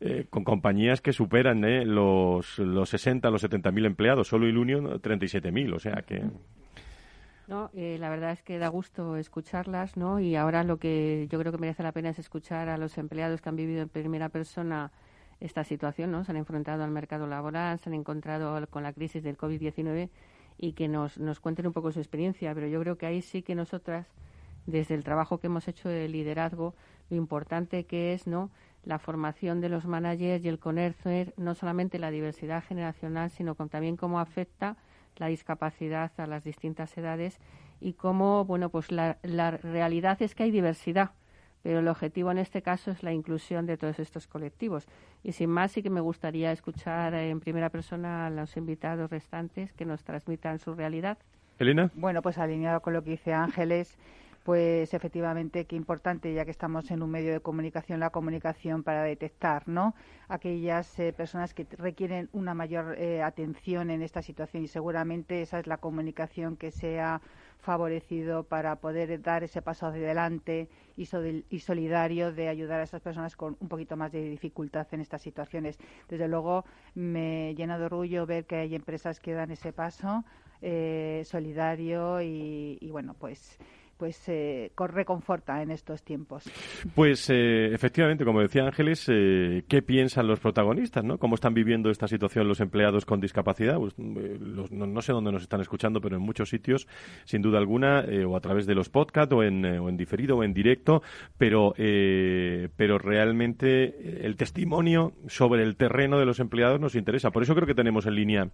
[0.00, 4.28] eh, con compañías que superan eh, los, los 60, los 70 mil empleados.
[4.28, 6.22] Solo Ilunion, 37 mil, o sea que...
[7.48, 10.20] No, eh, la verdad es que da gusto escucharlas, ¿no?
[10.20, 13.40] Y ahora lo que yo creo que merece la pena es escuchar a los empleados
[13.40, 14.92] que han vivido en primera persona
[15.40, 16.24] esta situación, ¿no?
[16.24, 20.10] Se han enfrentado al mercado laboral, se han encontrado con la crisis del COVID-19
[20.58, 22.54] y que nos, nos cuenten un poco su experiencia.
[22.54, 24.06] Pero yo creo que ahí sí que nosotras,
[24.66, 26.74] desde el trabajo que hemos hecho de liderazgo,
[27.08, 28.50] lo importante que es, ¿no?
[28.88, 33.98] La formación de los managers y el conocer no solamente la diversidad generacional, sino también
[33.98, 34.78] cómo afecta
[35.16, 37.38] la discapacidad a las distintas edades
[37.82, 39.18] y cómo, bueno, pues la,
[39.62, 41.10] realidad es que hay diversidad,
[41.62, 44.86] pero el objetivo en este caso es la inclusión de todos estos colectivos.
[45.22, 49.70] Y sin más, sí que me gustaría escuchar en primera persona a los invitados restantes
[49.74, 51.18] que nos transmitan su realidad.
[51.58, 51.90] Elena.
[51.94, 53.98] Bueno, pues alineado con lo que dice Ángeles,
[54.48, 59.02] pues efectivamente qué importante, ya que estamos en un medio de comunicación, la comunicación para
[59.02, 59.94] detectar, ¿no?
[60.26, 65.60] Aquellas eh, personas que requieren una mayor eh, atención en esta situación y seguramente esa
[65.60, 67.20] es la comunicación que se ha
[67.58, 71.06] favorecido para poder dar ese paso hacia adelante y,
[71.50, 75.20] y solidario de ayudar a esas personas con un poquito más de dificultad en estas
[75.20, 75.78] situaciones.
[76.08, 80.24] Desde luego me llena de orgullo ver que hay empresas que dan ese paso
[80.62, 83.58] eh, solidario y, y bueno, pues
[83.98, 86.44] pues eh, reconforta en estos tiempos.
[86.94, 91.04] Pues eh, efectivamente, como decía Ángeles, eh, ¿qué piensan los protagonistas?
[91.04, 91.18] ¿no?
[91.18, 93.76] ¿Cómo están viviendo esta situación los empleados con discapacidad?
[93.76, 94.38] Pues, eh,
[94.70, 96.86] no, sé dónde nos están escuchando, pero en muchos sitios,
[97.24, 100.44] sin duda alguna, o a través de los podcasts, o en, o en diferido, o
[100.44, 101.02] en directo,
[101.36, 107.30] pero, pero realmente el testimonio sobre el terreno de los empleados nos interesa.
[107.30, 108.48] Por eso creo que tenemos en línea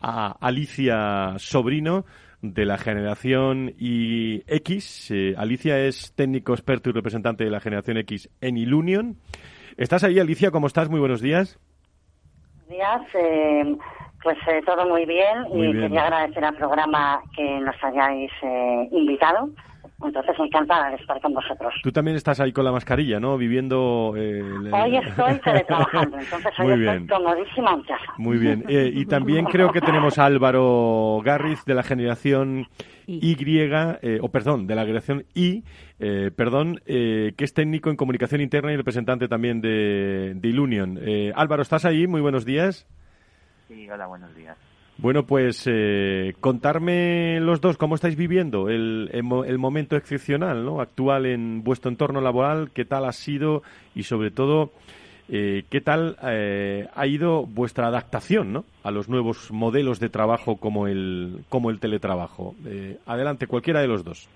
[0.00, 2.04] a Alicia Sobrino,
[2.42, 5.10] de la generación y X.
[5.10, 9.16] Eh, Alicia es técnico experto y representante de la generación X en Ilunion.
[9.76, 10.50] ¿Estás ahí, Alicia?
[10.50, 10.88] ¿Cómo estás?
[10.88, 11.58] Muy buenos días.
[12.68, 13.02] Buenos días.
[13.14, 13.76] Eh,
[14.22, 18.32] pues eh, todo muy bien y quería agradecer al programa que nos hayáis
[18.90, 19.50] invitado.
[20.04, 21.72] Entonces, encantada de estar con vosotros.
[21.82, 23.38] Tú también estás ahí con la mascarilla, ¿no?
[23.38, 24.12] Viviendo...
[24.16, 28.12] Eh, hoy estoy teletrabajando, entonces hoy Muy estoy comodísima en casa.
[28.18, 28.64] Muy bien.
[28.68, 32.66] Eh, y también creo que tenemos a Álvaro Garriz de la generación
[33.06, 35.64] Y, eh, o perdón, de la generación I,
[36.36, 41.00] perdón, que es técnico en comunicación interna y representante también de, de Ilunion.
[41.34, 42.06] Álvaro, ¿estás ahí?
[42.06, 42.86] Muy buenos días.
[43.68, 44.75] Sí, hola, buenos días.
[44.98, 50.80] Bueno, pues eh, contarme los dos cómo estáis viviendo el, el, momento excepcional ¿no?
[50.80, 53.62] actual en vuestro entorno laboral, qué tal ha sido
[53.94, 54.72] y sobre todo
[55.28, 58.64] eh, qué tal eh, ha ido vuestra adaptación ¿no?
[58.84, 62.54] a los nuevos modelos de trabajo como el, como el teletrabajo.
[62.64, 64.28] Eh, adelante, cualquiera de los dos.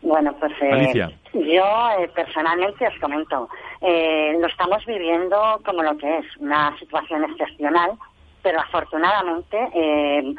[0.00, 1.10] Bueno, pues Alicia.
[1.34, 1.64] yo
[2.14, 3.48] personalmente os comento,
[3.82, 7.90] lo estamos viviendo como lo que es una situación excepcional
[8.48, 10.34] pero afortunadamente eh,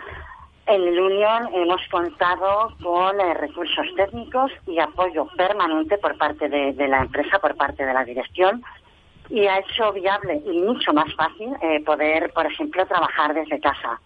[0.65, 6.87] en el Unión hemos contado con eh, recursos técnicos y apoyo permanente por parte de,
[6.87, 8.63] la empresa, por parte de la dirección,
[9.29, 14.01] y ha hecho viable y mucho más fácil eh, poder, por ejemplo, trabajar desde casa.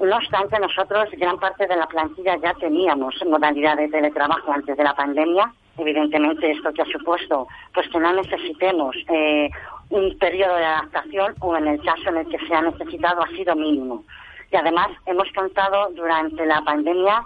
[0.00, 4.82] No obstante, nosotros gran parte de la plantilla ya teníamos modalidad de teletrabajo antes de
[4.82, 5.52] la pandemia.
[5.78, 8.96] Evidentemente, esto que ha supuesto pues que no necesitemos
[9.90, 13.28] un periodo de adaptación o en el caso en el que se ha necesitado ha
[13.28, 14.04] sido mínimo.
[14.50, 17.22] Y además hemos contado durante la pandemia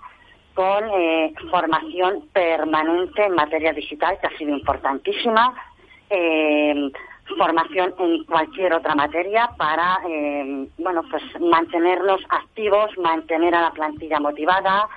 [0.54, 5.54] con eh, formación permanente en materia digital, que ha sido importantísima,
[6.10, 6.90] eh,
[7.38, 14.18] formación en cualquier otra materia para, eh, bueno, pues mantenernos activos, mantener a la plantilla
[14.18, 14.88] motivada,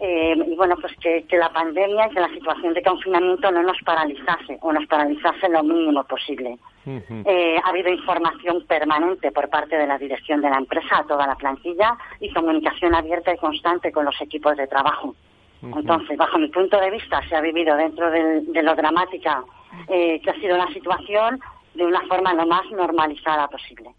[0.00, 3.80] eh, y bueno, pues que, la pandemia y que la situación de confinamiento no nos
[3.84, 6.56] paralizase o nos paralizase lo mínimo posible.
[6.86, 11.26] Eh, ha habido información permanente por parte de la dirección de la empresa a toda
[11.26, 15.14] la plantilla y comunicación abierta y constante con los equipos de trabajo.
[15.60, 19.42] Entonces, bajo mi punto de vista, se ha vivido dentro de, lo dramática
[19.88, 21.40] eh, que ha sido la situación,
[21.78, 23.90] de una forma lo más normalizada posible.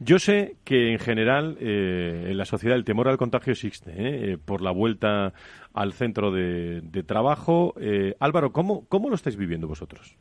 [0.00, 4.32] Yo sé que en general eh, en la sociedad el temor al contagio existe ¿eh?
[4.32, 5.32] Eh, por la vuelta
[5.72, 7.74] al centro de, trabajo.
[8.18, 10.16] Álvaro, ¿cómo, ¿cómo lo estáis viviendo vosotros?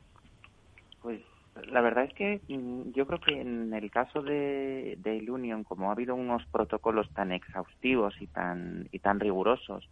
[1.01, 1.19] Pues
[1.71, 5.89] la verdad es que mm, yo creo que en el caso de, de Union, como
[5.89, 9.89] ha habido unos protocolos tan exhaustivos y tan, y tan rigurosos,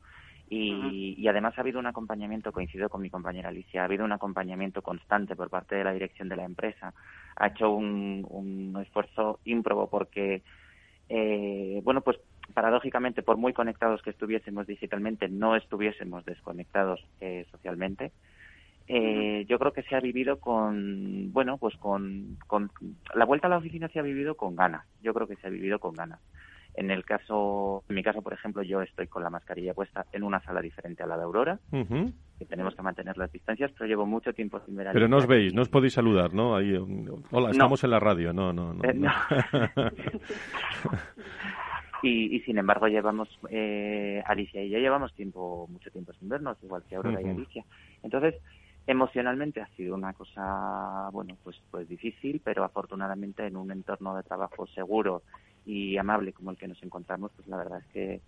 [0.53, 4.81] y, además ha habido un acompañamiento, coincido con mi compañera Alicia, ha habido un acompañamiento
[4.81, 6.93] constante por parte de la dirección de la empresa.
[7.37, 10.41] Ha hecho un, esfuerzo ímprobo porque,
[11.07, 12.19] eh, bueno, pues
[12.53, 18.11] paradójicamente, por muy conectados que estuviésemos digitalmente, no estuviésemos desconectados eh, socialmente.
[18.89, 22.69] Eh, yo creo que se ha vivido con, bueno, pues con, con,
[23.15, 24.85] la vuelta a la oficina se ha vivido con ganas.
[25.01, 26.19] Yo creo que se ha vivido con ganas.
[26.73, 30.23] En el caso, en mi caso, por ejemplo, yo estoy con la mascarilla puesta en
[30.23, 34.05] una sala diferente a la de Aurora, que tenemos que mantener las distancias, pero llevo
[34.05, 36.55] mucho tiempo sin ver a Pero no os veis, no os podéis saludar, ¿no?
[36.55, 36.73] Ahí,
[37.31, 38.83] hola, estamos en la radio, no, no, no.
[38.83, 38.93] Eh,
[42.03, 46.83] y, sin embargo llevamos, eh, Alicia y yo llevamos tiempo, mucho tiempo sin vernos, igual
[46.87, 47.65] que Aurora y Alicia.
[48.01, 48.35] Entonces,
[48.87, 54.23] emocionalmente ha sido una cosa, bueno, pues, pues difícil, pero afortunadamente en un entorno de
[54.23, 55.23] trabajo seguro
[55.65, 58.21] y amable como el que nos encontramos, pues la verdad es que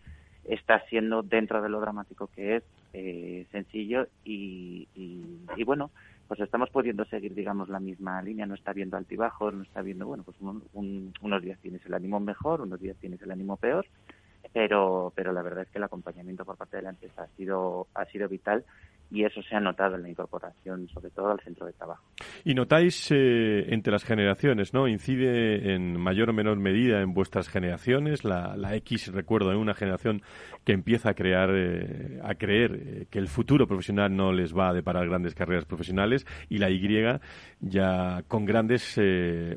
[0.45, 2.63] está siendo dentro de lo dramático que es
[2.93, 5.91] eh, sencillo y, y, bueno,
[6.27, 10.05] pues estamos pudiendo seguir, digamos, la misma línea, no está viendo altibajos, no está viendo,
[10.05, 10.37] bueno, pues
[10.73, 13.85] unos días tienes el ánimo mejor, unos días tienes el ánimo peor,
[14.51, 17.87] pero, pero la verdad es que el acompañamiento por parte de la empresa ha sido,
[17.93, 18.63] ha sido vital
[19.13, 22.03] y eso se ha notado en la incorporación, sobre todo al centro de trabajo.
[22.43, 24.87] Y notáis eh, entre las generaciones, ¿no?
[24.87, 28.25] Incide en mayor o menor medida en vuestras generaciones.
[28.25, 30.23] La, X, recuerdo, en una generación
[30.65, 34.69] que empieza a crear, eh, a creer eh, que el futuro profesional no les va
[34.69, 36.83] a deparar grandes carreras profesionales y la Y
[37.59, 38.99] ya con grandes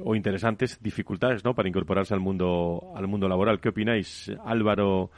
[0.05, 1.55] o interesantes dificultades, ¿no?
[1.55, 3.59] Para incorporarse al mundo, al mundo laboral.
[3.61, 5.11] ¿Qué opináis, Álvaro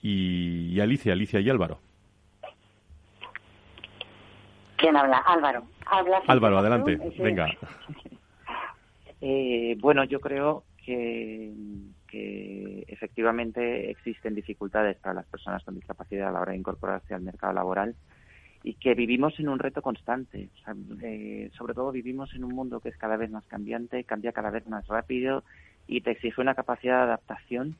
[0.00, 1.12] y Alicia?
[1.12, 1.89] Alicia y Álvaro.
[4.80, 5.18] ¿Quién habla?
[5.18, 5.64] Álvaro.
[6.26, 6.98] Álvaro, adelante.
[7.18, 7.46] Venga.
[9.22, 11.52] Eh, bueno, yo creo que,
[12.88, 17.52] efectivamente existen dificultades para las personas con discapacidad a la hora de incorporarse al mercado
[17.52, 17.94] laboral
[18.62, 20.48] y que vivimos en un reto constante.
[21.02, 24.48] Eh, sobre todo vivimos en un mundo que es cada vez más cambiante, cambia cada
[24.48, 25.44] vez más rápido
[25.86, 27.76] y te exige una capacidad de adaptación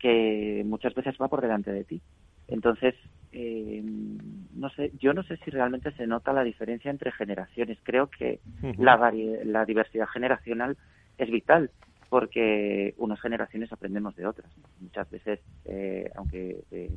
[0.00, 2.02] que muchas veces va por delante de ti.
[2.50, 2.94] Entonces,
[3.32, 7.78] eh, no sé, yo no sé si realmente se nota la diferencia entre generaciones.
[7.82, 8.40] Creo que
[8.78, 9.12] la,
[9.44, 10.76] la diversidad generacional
[11.18, 11.70] es vital
[12.08, 14.50] porque unas generaciones aprendemos de otras.
[14.80, 16.90] Muchas veces, eh, aunque eh,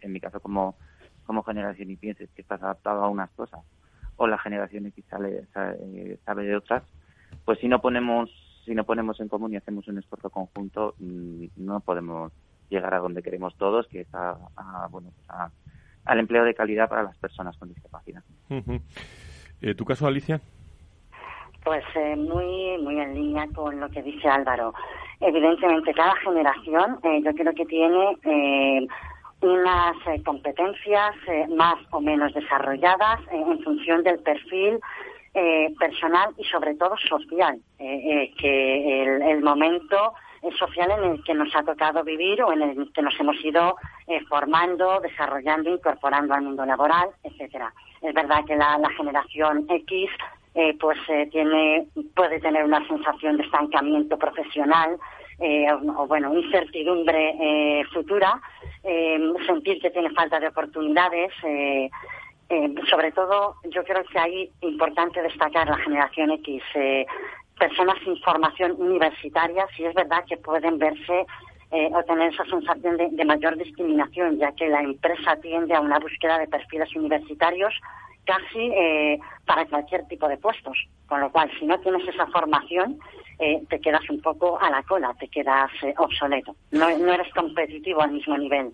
[0.00, 0.76] en mi caso como,
[1.24, 3.60] como generación y pienses que estás adaptado a unas cosas
[4.16, 6.84] o la generación X sale, sabe, sabe de otras,
[7.44, 8.30] pues si no ponemos
[8.64, 12.32] si no ponemos en común y hacemos un esfuerzo conjunto, mm, no podemos
[12.72, 14.36] llegar a donde queremos todos, que es a,
[14.90, 15.12] bueno,
[16.04, 18.22] al empleo de calidad para las personas con discapacidad.
[19.60, 20.40] Eh, ¿Tu caso, Alicia?
[21.62, 24.74] Pues eh, muy, muy en línea con lo que dice Álvaro.
[25.20, 28.88] Evidentemente, cada generación eh, yo creo que tiene
[29.40, 31.14] unas competencias
[31.56, 34.78] más o menos desarrolladas en función del perfil
[35.80, 40.14] personal y sobre todo social, que el, el momento
[40.58, 43.76] social en el que nos ha tocado vivir o en el que nos hemos ido
[44.08, 47.72] eh, formando, desarrollando, incorporando al mundo laboral, etcétera.
[48.00, 50.10] Es verdad que la, generación X
[50.54, 54.98] eh, pues eh, tiene puede tener una sensación de estancamiento profesional
[55.96, 58.40] o, bueno incertidumbre futura,
[59.44, 61.32] sentir que tiene falta de oportunidades.
[62.88, 66.62] sobre todo, yo creo que ahí importante destacar la generación X
[67.62, 71.26] personas sin formación universitaria, sí es verdad que pueden verse
[71.70, 76.00] eh, o tener esa sensación de, mayor discriminación, ya que la empresa tiende a una
[76.00, 77.72] búsqueda de perfiles universitarios
[78.24, 80.76] casi eh, para cualquier tipo de puestos.
[81.06, 82.98] Con lo cual, si no tienes esa formación,
[83.38, 86.56] eh, te quedas un poco a la cola, te quedas obsoleto.
[86.72, 88.72] No, eres competitivo al mismo nivel.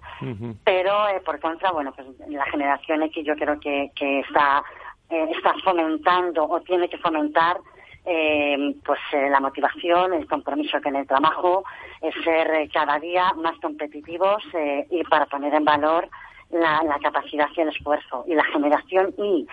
[0.65, 0.95] Pero,
[1.27, 4.63] por contra, bueno, pues la generación X yo creo que, que está,
[5.11, 7.59] está fomentando o tiene que fomentar
[8.05, 11.65] eh, pues eh, la motivación, el compromiso que en el trabajo,
[12.01, 16.09] es ser eh, cada día más competitivos eh, y para poner en valor
[16.51, 18.25] la, capacidad y el esfuerzo.
[18.27, 19.47] Y la generación Y,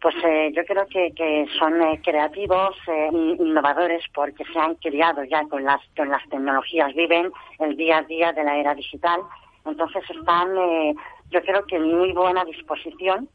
[0.00, 0.16] pues
[0.52, 2.74] yo creo que, que son creativos,
[3.12, 7.30] innovadores, porque se han criado ya con las, con las tecnologías, viven
[7.60, 9.20] el día a día de la era digital.
[9.64, 10.48] Entonces están,
[11.30, 13.28] yo creo que en muy buena disposición,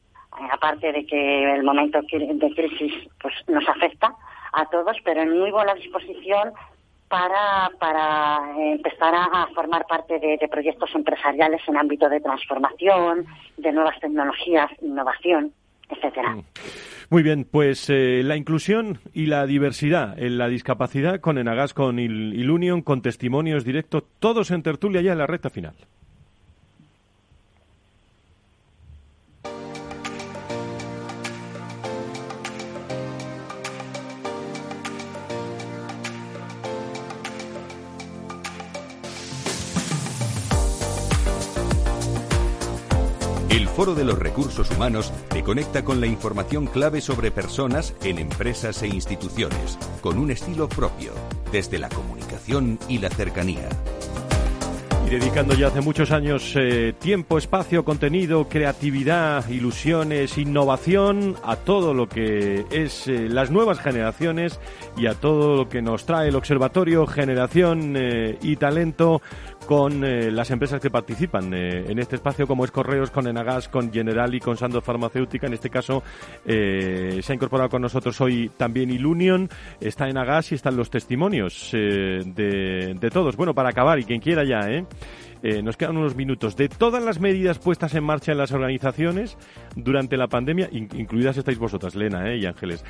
[0.51, 4.13] aparte de que el momento de crisis pues nos afecta,
[4.53, 6.53] a todos, pero en muy buena disposición
[7.07, 13.25] para, para empezar a, formar parte de, proyectos empresariales en ámbito de transformación,
[13.57, 15.53] de nuevas tecnologías, innovación,
[15.89, 16.35] etcétera.
[16.35, 16.43] Mm.
[17.09, 21.99] Muy bien, pues eh, la inclusión y la diversidad en la discapacidad con Enagas, con
[21.99, 25.75] Ilunion, con testimonios directos, todos en tertulia ya en la recta final.
[43.65, 48.83] Foro de los Recursos Humanos te conecta con la información clave sobre personas en empresas
[48.83, 51.13] e instituciones, con un estilo propio,
[51.51, 53.69] desde la comunicación y la cercanía.
[55.07, 61.93] Y dedicando ya hace muchos años eh, tiempo, espacio, contenido, creatividad, ilusiones, innovación a todo
[61.93, 64.59] lo que es eh, las nuevas generaciones
[64.97, 69.21] y a todo lo que nos trae el Observatorio Generación eh, y Talento
[69.67, 73.67] con eh, las empresas que participan eh, en este espacio, como es Correos, con Enagas,
[73.67, 75.45] con Generali, con Sandoz Farmacéutica.
[75.45, 76.03] En este caso,
[76.45, 79.49] eh, se ha incorporado con nosotros hoy también Ilunion,
[79.81, 83.35] está Enagas y están los testimonios de, de, todos.
[83.35, 84.85] Bueno, para acabar, y quien quiera ya, ¿eh?
[85.43, 86.55] Eh, nos quedan unos minutos.
[86.55, 89.37] De todas las medidas puestas en marcha en las organizaciones
[89.75, 92.83] durante la pandemia, incluidas estáis vosotras, Lena y Ángeles,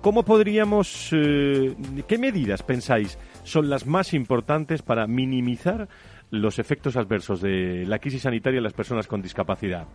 [0.00, 5.88] ¿cómo podríamos, qué medidas pensáis son las más importantes para minimizar
[6.30, 9.86] los efectos adversos de la crisis sanitaria en las personas con discapacidad?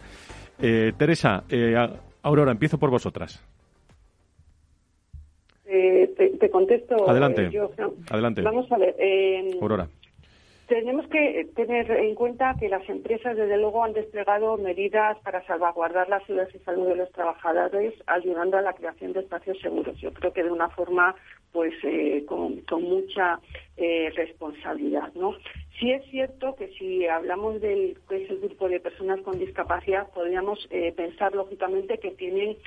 [0.57, 1.43] Teresa,
[2.23, 3.43] Aurora, empiezo por vosotras.
[5.67, 7.09] Eh, te, contesto.
[7.09, 7.49] Adelante.
[7.51, 7.61] Eh,
[8.09, 8.41] Adelante.
[8.41, 8.95] Vamos a ver.
[8.99, 9.87] Eh, Aurora.
[10.67, 16.09] Tenemos que tener en cuenta que las empresas, desde luego, han desplegado medidas para salvaguardar
[16.09, 19.95] la seguridad y salud de los trabajadores, ayudando a la creación de espacios seguros.
[19.99, 21.15] Yo creo que de una forma,
[21.51, 23.39] pues, eh, con, mucha
[23.77, 25.35] eh, responsabilidad, ¿no?
[25.79, 30.09] Sí es cierto que si hablamos del que es el grupo de personas con discapacidad,
[30.13, 32.57] podríamos eh, pensar lógicamente que tienen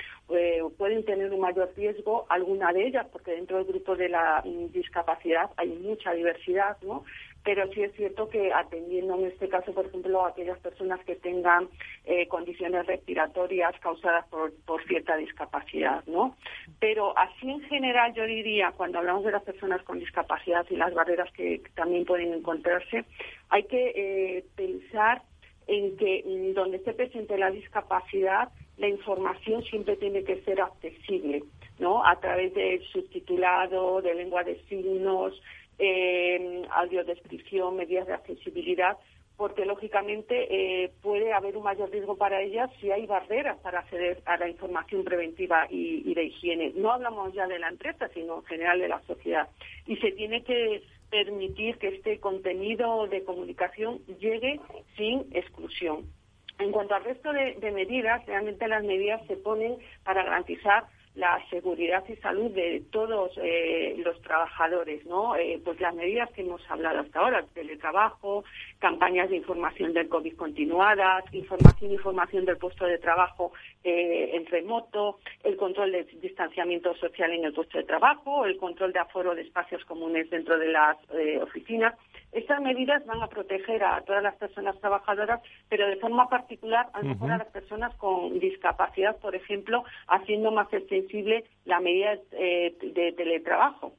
[0.77, 4.71] pueden tener un mayor riesgo alguna de ellas, porque dentro del grupo de la mm,
[4.71, 7.03] discapacidad hay mucha diversidad, ¿no?
[7.43, 11.15] Pero sí es cierto que atendiendo en este caso, por ejemplo, a aquellas personas que
[11.15, 11.69] tengan
[12.05, 14.51] eh, condiciones respiratorias causadas por,
[14.87, 16.35] cierta discapacidad, ¿no?
[16.79, 20.93] Pero así en general yo diría, cuando hablamos de las personas con discapacidad y las
[20.93, 23.05] barreras que también pueden encontrarse,
[23.49, 25.21] hay que eh, pensar
[25.67, 31.43] en que mm, donde esté presente la discapacidad, la información siempre tiene que ser accesible,
[31.77, 32.05] ¿no?
[32.05, 35.39] A través del subtitulado, de lengua de signos,
[35.79, 38.97] eh, audiodescripción, medidas de accesibilidad,
[39.37, 40.47] porque lógicamente
[40.83, 44.49] eh, puede haber un mayor riesgo para ellas si hay barreras para acceder a la
[44.49, 46.73] información preventiva y, de higiene.
[46.75, 49.47] No hablamos ya de la empresa, sino en general de la sociedad.
[49.87, 54.59] Y se tiene que permitir que este contenido de comunicación llegue
[54.97, 56.03] sin exclusión.
[56.59, 60.83] En cuanto al resto de medidas, realmente las medidas se ponen para garantizar
[61.19, 65.35] la seguridad y salud de todos eh, los trabajadores, ¿no?
[65.35, 68.45] Eh, pues las medidas que hemos hablado hasta ahora, teletrabajo,
[68.79, 73.51] campañas de información del COVID continuadas, información información del puesto de trabajo
[73.83, 78.93] eh, en remoto, el control del distanciamiento social en el puesto de trabajo, el control
[78.93, 80.97] de aforo de espacios comunes dentro de las
[81.41, 81.95] oficinas.
[82.31, 87.01] Estas medidas van a proteger a todas las personas trabajadoras, pero de forma particular a
[87.01, 93.13] mejor a las personas con discapacidad, por ejemplo, haciendo más extensible la medida eh, de
[93.13, 93.93] teletrabajo.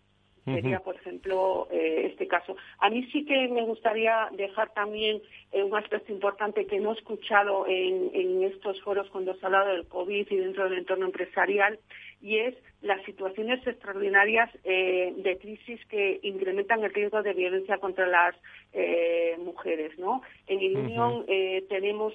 [0.45, 2.57] Sería, por ejemplo, eh, este caso.
[2.79, 5.21] A mí sí que me gustaría dejar también
[5.53, 9.47] eh, un aspecto importante que no he escuchado en, en estos foros cuando se ha
[9.47, 11.79] hablado del COVID y dentro del entorno empresarial,
[12.23, 18.07] y es las situaciones extraordinarias eh, de crisis que incrementan el riesgo de violencia contra
[18.07, 18.35] las
[18.73, 19.99] eh, mujeres.
[19.99, 20.23] ¿no?
[20.47, 22.15] En Unión eh, tenemos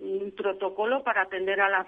[0.00, 1.86] un protocolo para atender a las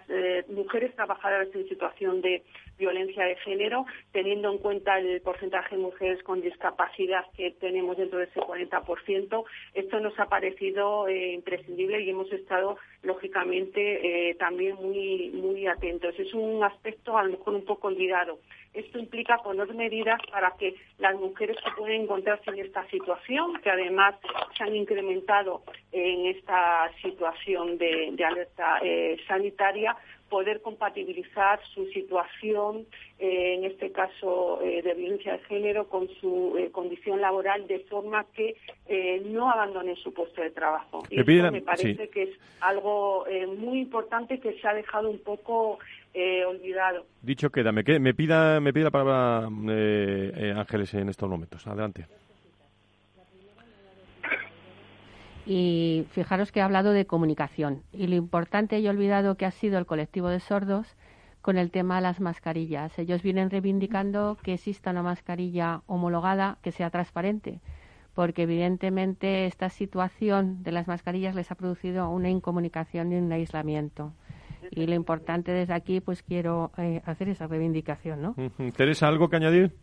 [0.48, 2.42] mujeres trabajadoras en situación de
[2.78, 8.18] violencia de género, teniendo en cuenta el porcentaje de mujeres con discapacidad que tenemos dentro
[8.18, 9.44] de ese 40%.
[9.74, 16.18] Esto nos ha parecido imprescindible y hemos estado, lógicamente, también muy, muy atentos.
[16.18, 18.09] Es un aspecto a lo mejor un poco olvidado
[18.72, 23.70] esto implica poner medidas para que las mujeres que pueden encontrarse en esta situación, que
[23.70, 24.14] además
[24.56, 29.96] se han incrementado en esta situación de, alerta eh, sanitaria,
[30.30, 32.86] poder compatibilizar su situación,
[33.18, 38.24] eh, en este caso eh, de violencia de género, con su condición laboral, de forma
[38.32, 38.56] que
[39.26, 41.02] no abandonen su puesto de trabajo.
[41.10, 43.26] Y esto me parece que es algo
[43.58, 45.78] muy importante que se ha dejado un poco
[46.12, 47.06] eh, olvidado.
[47.22, 51.64] Dicho queda, me, me, pida, me pida la palabra eh, eh, Ángeles en estos momentos.
[51.68, 52.06] Adelante.
[55.52, 57.82] Y fijaros que he hablado de comunicación.
[57.92, 60.86] Y lo importante, he olvidado que ha sido el colectivo de sordos
[61.42, 62.96] con el tema de las mascarillas.
[63.00, 67.60] Ellos vienen reivindicando que exista una mascarilla homologada que sea transparente,
[68.14, 74.12] porque evidentemente esta situación de las mascarillas les ha producido una incomunicación y un aislamiento
[74.70, 78.34] y lo importante desde aquí, pues quiero eh, hacer esa reivindicación, ¿no?
[78.76, 79.74] Teresa, ¿algo que añadir?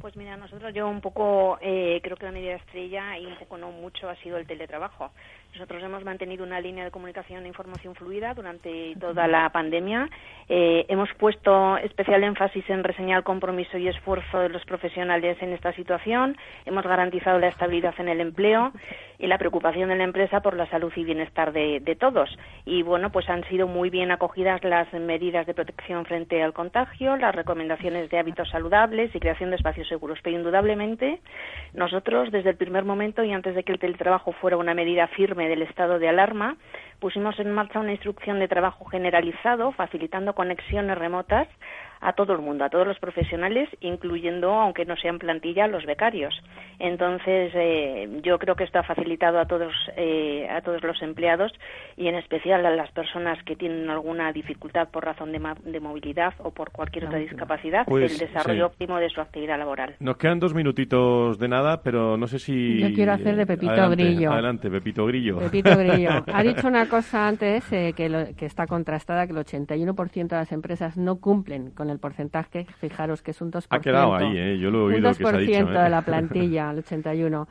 [0.00, 3.58] Pues mira, nosotros yo un poco eh, creo que la medida estrella y un poco
[3.58, 5.10] no mucho ha sido el teletrabajo.
[5.52, 10.08] Nosotros hemos mantenido una línea de comunicación e información fluida durante toda la pandemia.
[10.48, 15.52] Eh, hemos puesto especial énfasis en reseñar el compromiso y esfuerzo de los profesionales en
[15.52, 16.36] esta situación.
[16.64, 18.72] Hemos garantizado la estabilidad en el empleo
[19.18, 22.30] y la preocupación de la empresa por la salud y bienestar de, todos.
[22.64, 27.16] Y bueno, pues han sido muy bien acogidas las medidas de protección frente al contagio,
[27.16, 30.18] las recomendaciones de hábitos saludables y creación de espacios seguros.
[30.22, 31.20] Pero indudablemente
[31.74, 35.39] nosotros desde el primer momento y antes de que el teletrabajo fuera una medida firme
[35.48, 36.56] del estado de alarma,
[36.98, 41.48] pusimos en marcha una instrucción de trabajo generalizado, facilitando conexiones remotas
[42.00, 46.34] a todo el mundo, a todos los profesionales, incluyendo, aunque no sean plantilla, los becarios.
[46.78, 51.52] Entonces, eh, yo creo que esto ha facilitado a todos, eh, a todos los empleados
[51.96, 56.50] y en especial a las personas que tienen alguna dificultad por razón de, movilidad o
[56.52, 58.72] por cualquier otra discapacidad, Pues, el desarrollo sí.
[58.72, 59.96] óptimo de su actividad laboral.
[60.00, 62.78] Nos quedan dos minutitos de nada, pero no sé si...
[62.80, 64.32] Yo quiero hacer de Pepito Adelante, Grillo.
[64.32, 65.38] Adelante, Pepito Grillo.
[65.38, 66.10] Pepito Grillo.
[66.32, 70.36] Ha dicho una cosa antes eh, que, lo- que está contrastada, que el 81% de
[70.36, 72.66] las empresas no cumplen con el porcentaje.
[72.78, 73.66] Fijaros que es un 2%.
[73.70, 74.58] Ha quedado ahí, ¿eh?
[74.58, 75.52] Yo lo he un oído que se ha 2% dicho.
[75.52, 75.82] ¿eh?
[75.82, 77.48] de la plantilla, el 81.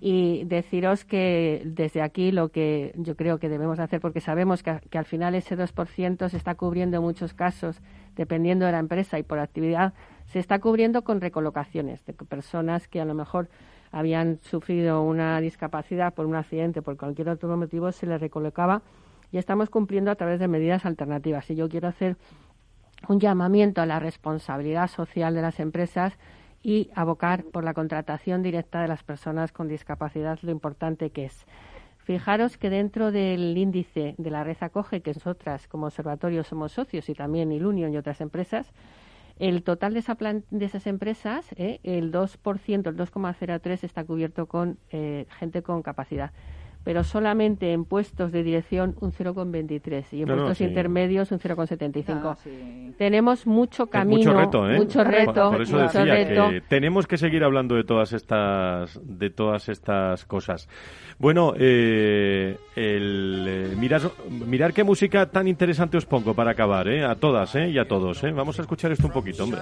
[0.00, 4.80] Y deciros que desde aquí lo que yo creo que debemos hacer, porque sabemos que,
[4.90, 7.80] que al final ese 2% se está cubriendo en muchos casos,
[8.16, 9.94] dependiendo de la empresa y por actividad,
[10.26, 13.48] se está cubriendo con recolocaciones de personas que a lo mejor
[13.92, 18.82] habían sufrido una discapacidad por un accidente, por cualquier otro motivo, se les recolocaba
[19.30, 21.48] y estamos cumpliendo a través de medidas alternativas.
[21.50, 22.16] Y yo quiero hacer
[23.08, 26.18] un llamamiento a la responsabilidad social de las empresas
[26.62, 31.46] y abocar por la contratación directa de las personas con discapacidad, lo importante que es.
[31.98, 37.08] Fijaros que dentro del índice de la red acoge, que nosotras como observatorio somos socios
[37.08, 38.72] y también Ilunion y otras empresas,
[39.38, 44.46] el total de, esa plan- de esas empresas, eh, el 2%, el 2,03 está cubierto
[44.46, 46.32] con eh, gente con capacidad.
[46.84, 50.64] Pero solamente en puestos de dirección un 0,23 y en No, no, puestos sí.
[50.64, 52.94] intermedios un 0,75.
[52.98, 54.76] Tenemos mucho Es camino, mucho reto, ¿eh?
[54.76, 56.50] mucho reto, Por, por eso mucho decía reto.
[56.50, 60.68] que tenemos que seguir hablando de todas estas, de todas estas cosas.
[61.18, 67.04] Bueno, eh, el, eh, mirar, mirar qué música tan interesante os pongo para acabar, ¿eh?
[67.04, 67.68] A todas, ¿eh?
[67.70, 68.32] Y a todos, ¿eh?
[68.32, 69.60] Vamos a escuchar esto un poquito, hombre.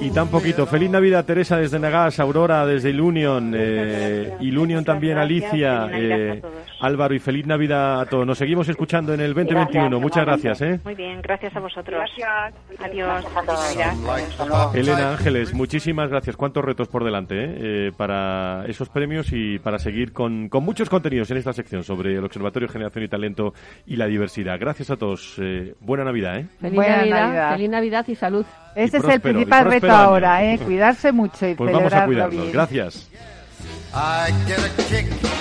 [0.00, 0.66] Y tan poquito.
[0.66, 6.42] Feliz Navidad, Teresa, desde Nagas, Aurora, desde Ilunion, eh, Ilunion también, Alicia, eh,
[6.80, 8.26] Álvaro, y feliz Navidad a todos.
[8.26, 10.00] Nos seguimos escuchando en el 2021.
[10.00, 10.80] Muchas gracias, ¿eh?
[10.84, 11.98] Muy bien, gracias a vosotros.
[11.98, 12.54] Gracias.
[12.80, 13.24] Adiós.
[13.46, 14.76] Navidad.
[14.76, 16.36] Elena Ángeles, muchísimas gracias.
[16.36, 17.56] Cuántos retos por delante ¿eh?
[17.60, 22.16] Eh, para esos premios y para seguir con, con muchos contenidos en esta sección sobre
[22.16, 23.54] el Observatorio de Generación y Talento
[23.86, 24.58] y la diversidad.
[24.58, 25.36] Gracias a todos.
[25.38, 26.38] Eh, buena Navidad.
[26.38, 26.46] ¿eh?
[26.60, 27.52] Feliz Buena Navidad, Navidad.
[27.52, 28.46] feliz Navidad y salud.
[28.74, 29.94] Ese es el próspero, principal reto año.
[29.96, 30.58] ahora, ¿eh?
[30.58, 32.40] Cuidarse mucho y Pues vamos a cuidarnos.
[32.42, 32.52] bien.
[32.52, 33.08] Gracias.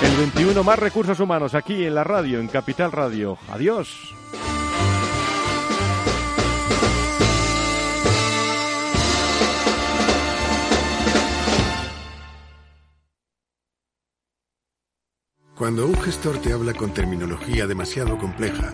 [0.04, 3.38] El 21 más recursos humanos aquí en la radio, en Capital Radio.
[3.50, 4.14] Adiós.
[15.58, 18.74] Cuando un gestor te habla con terminología demasiado compleja,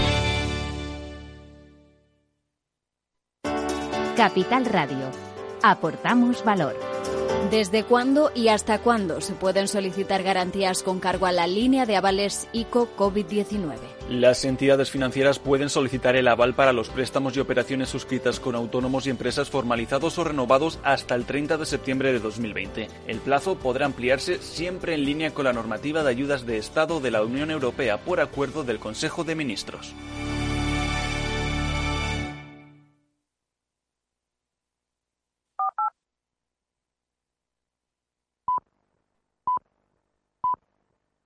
[4.21, 5.09] Capital Radio.
[5.63, 6.75] Aportamos valor.
[7.49, 11.95] ¿Desde cuándo y hasta cuándo se pueden solicitar garantías con cargo a la línea de
[11.95, 13.77] avales ICO COVID-19?
[14.09, 19.07] Las entidades financieras pueden solicitar el aval para los préstamos y operaciones suscritas con autónomos
[19.07, 22.89] y empresas formalizados o renovados hasta el 30 de septiembre de 2020.
[23.07, 27.09] El plazo podrá ampliarse siempre en línea con la normativa de ayudas de Estado de
[27.09, 29.95] la Unión Europea por acuerdo del Consejo de Ministros.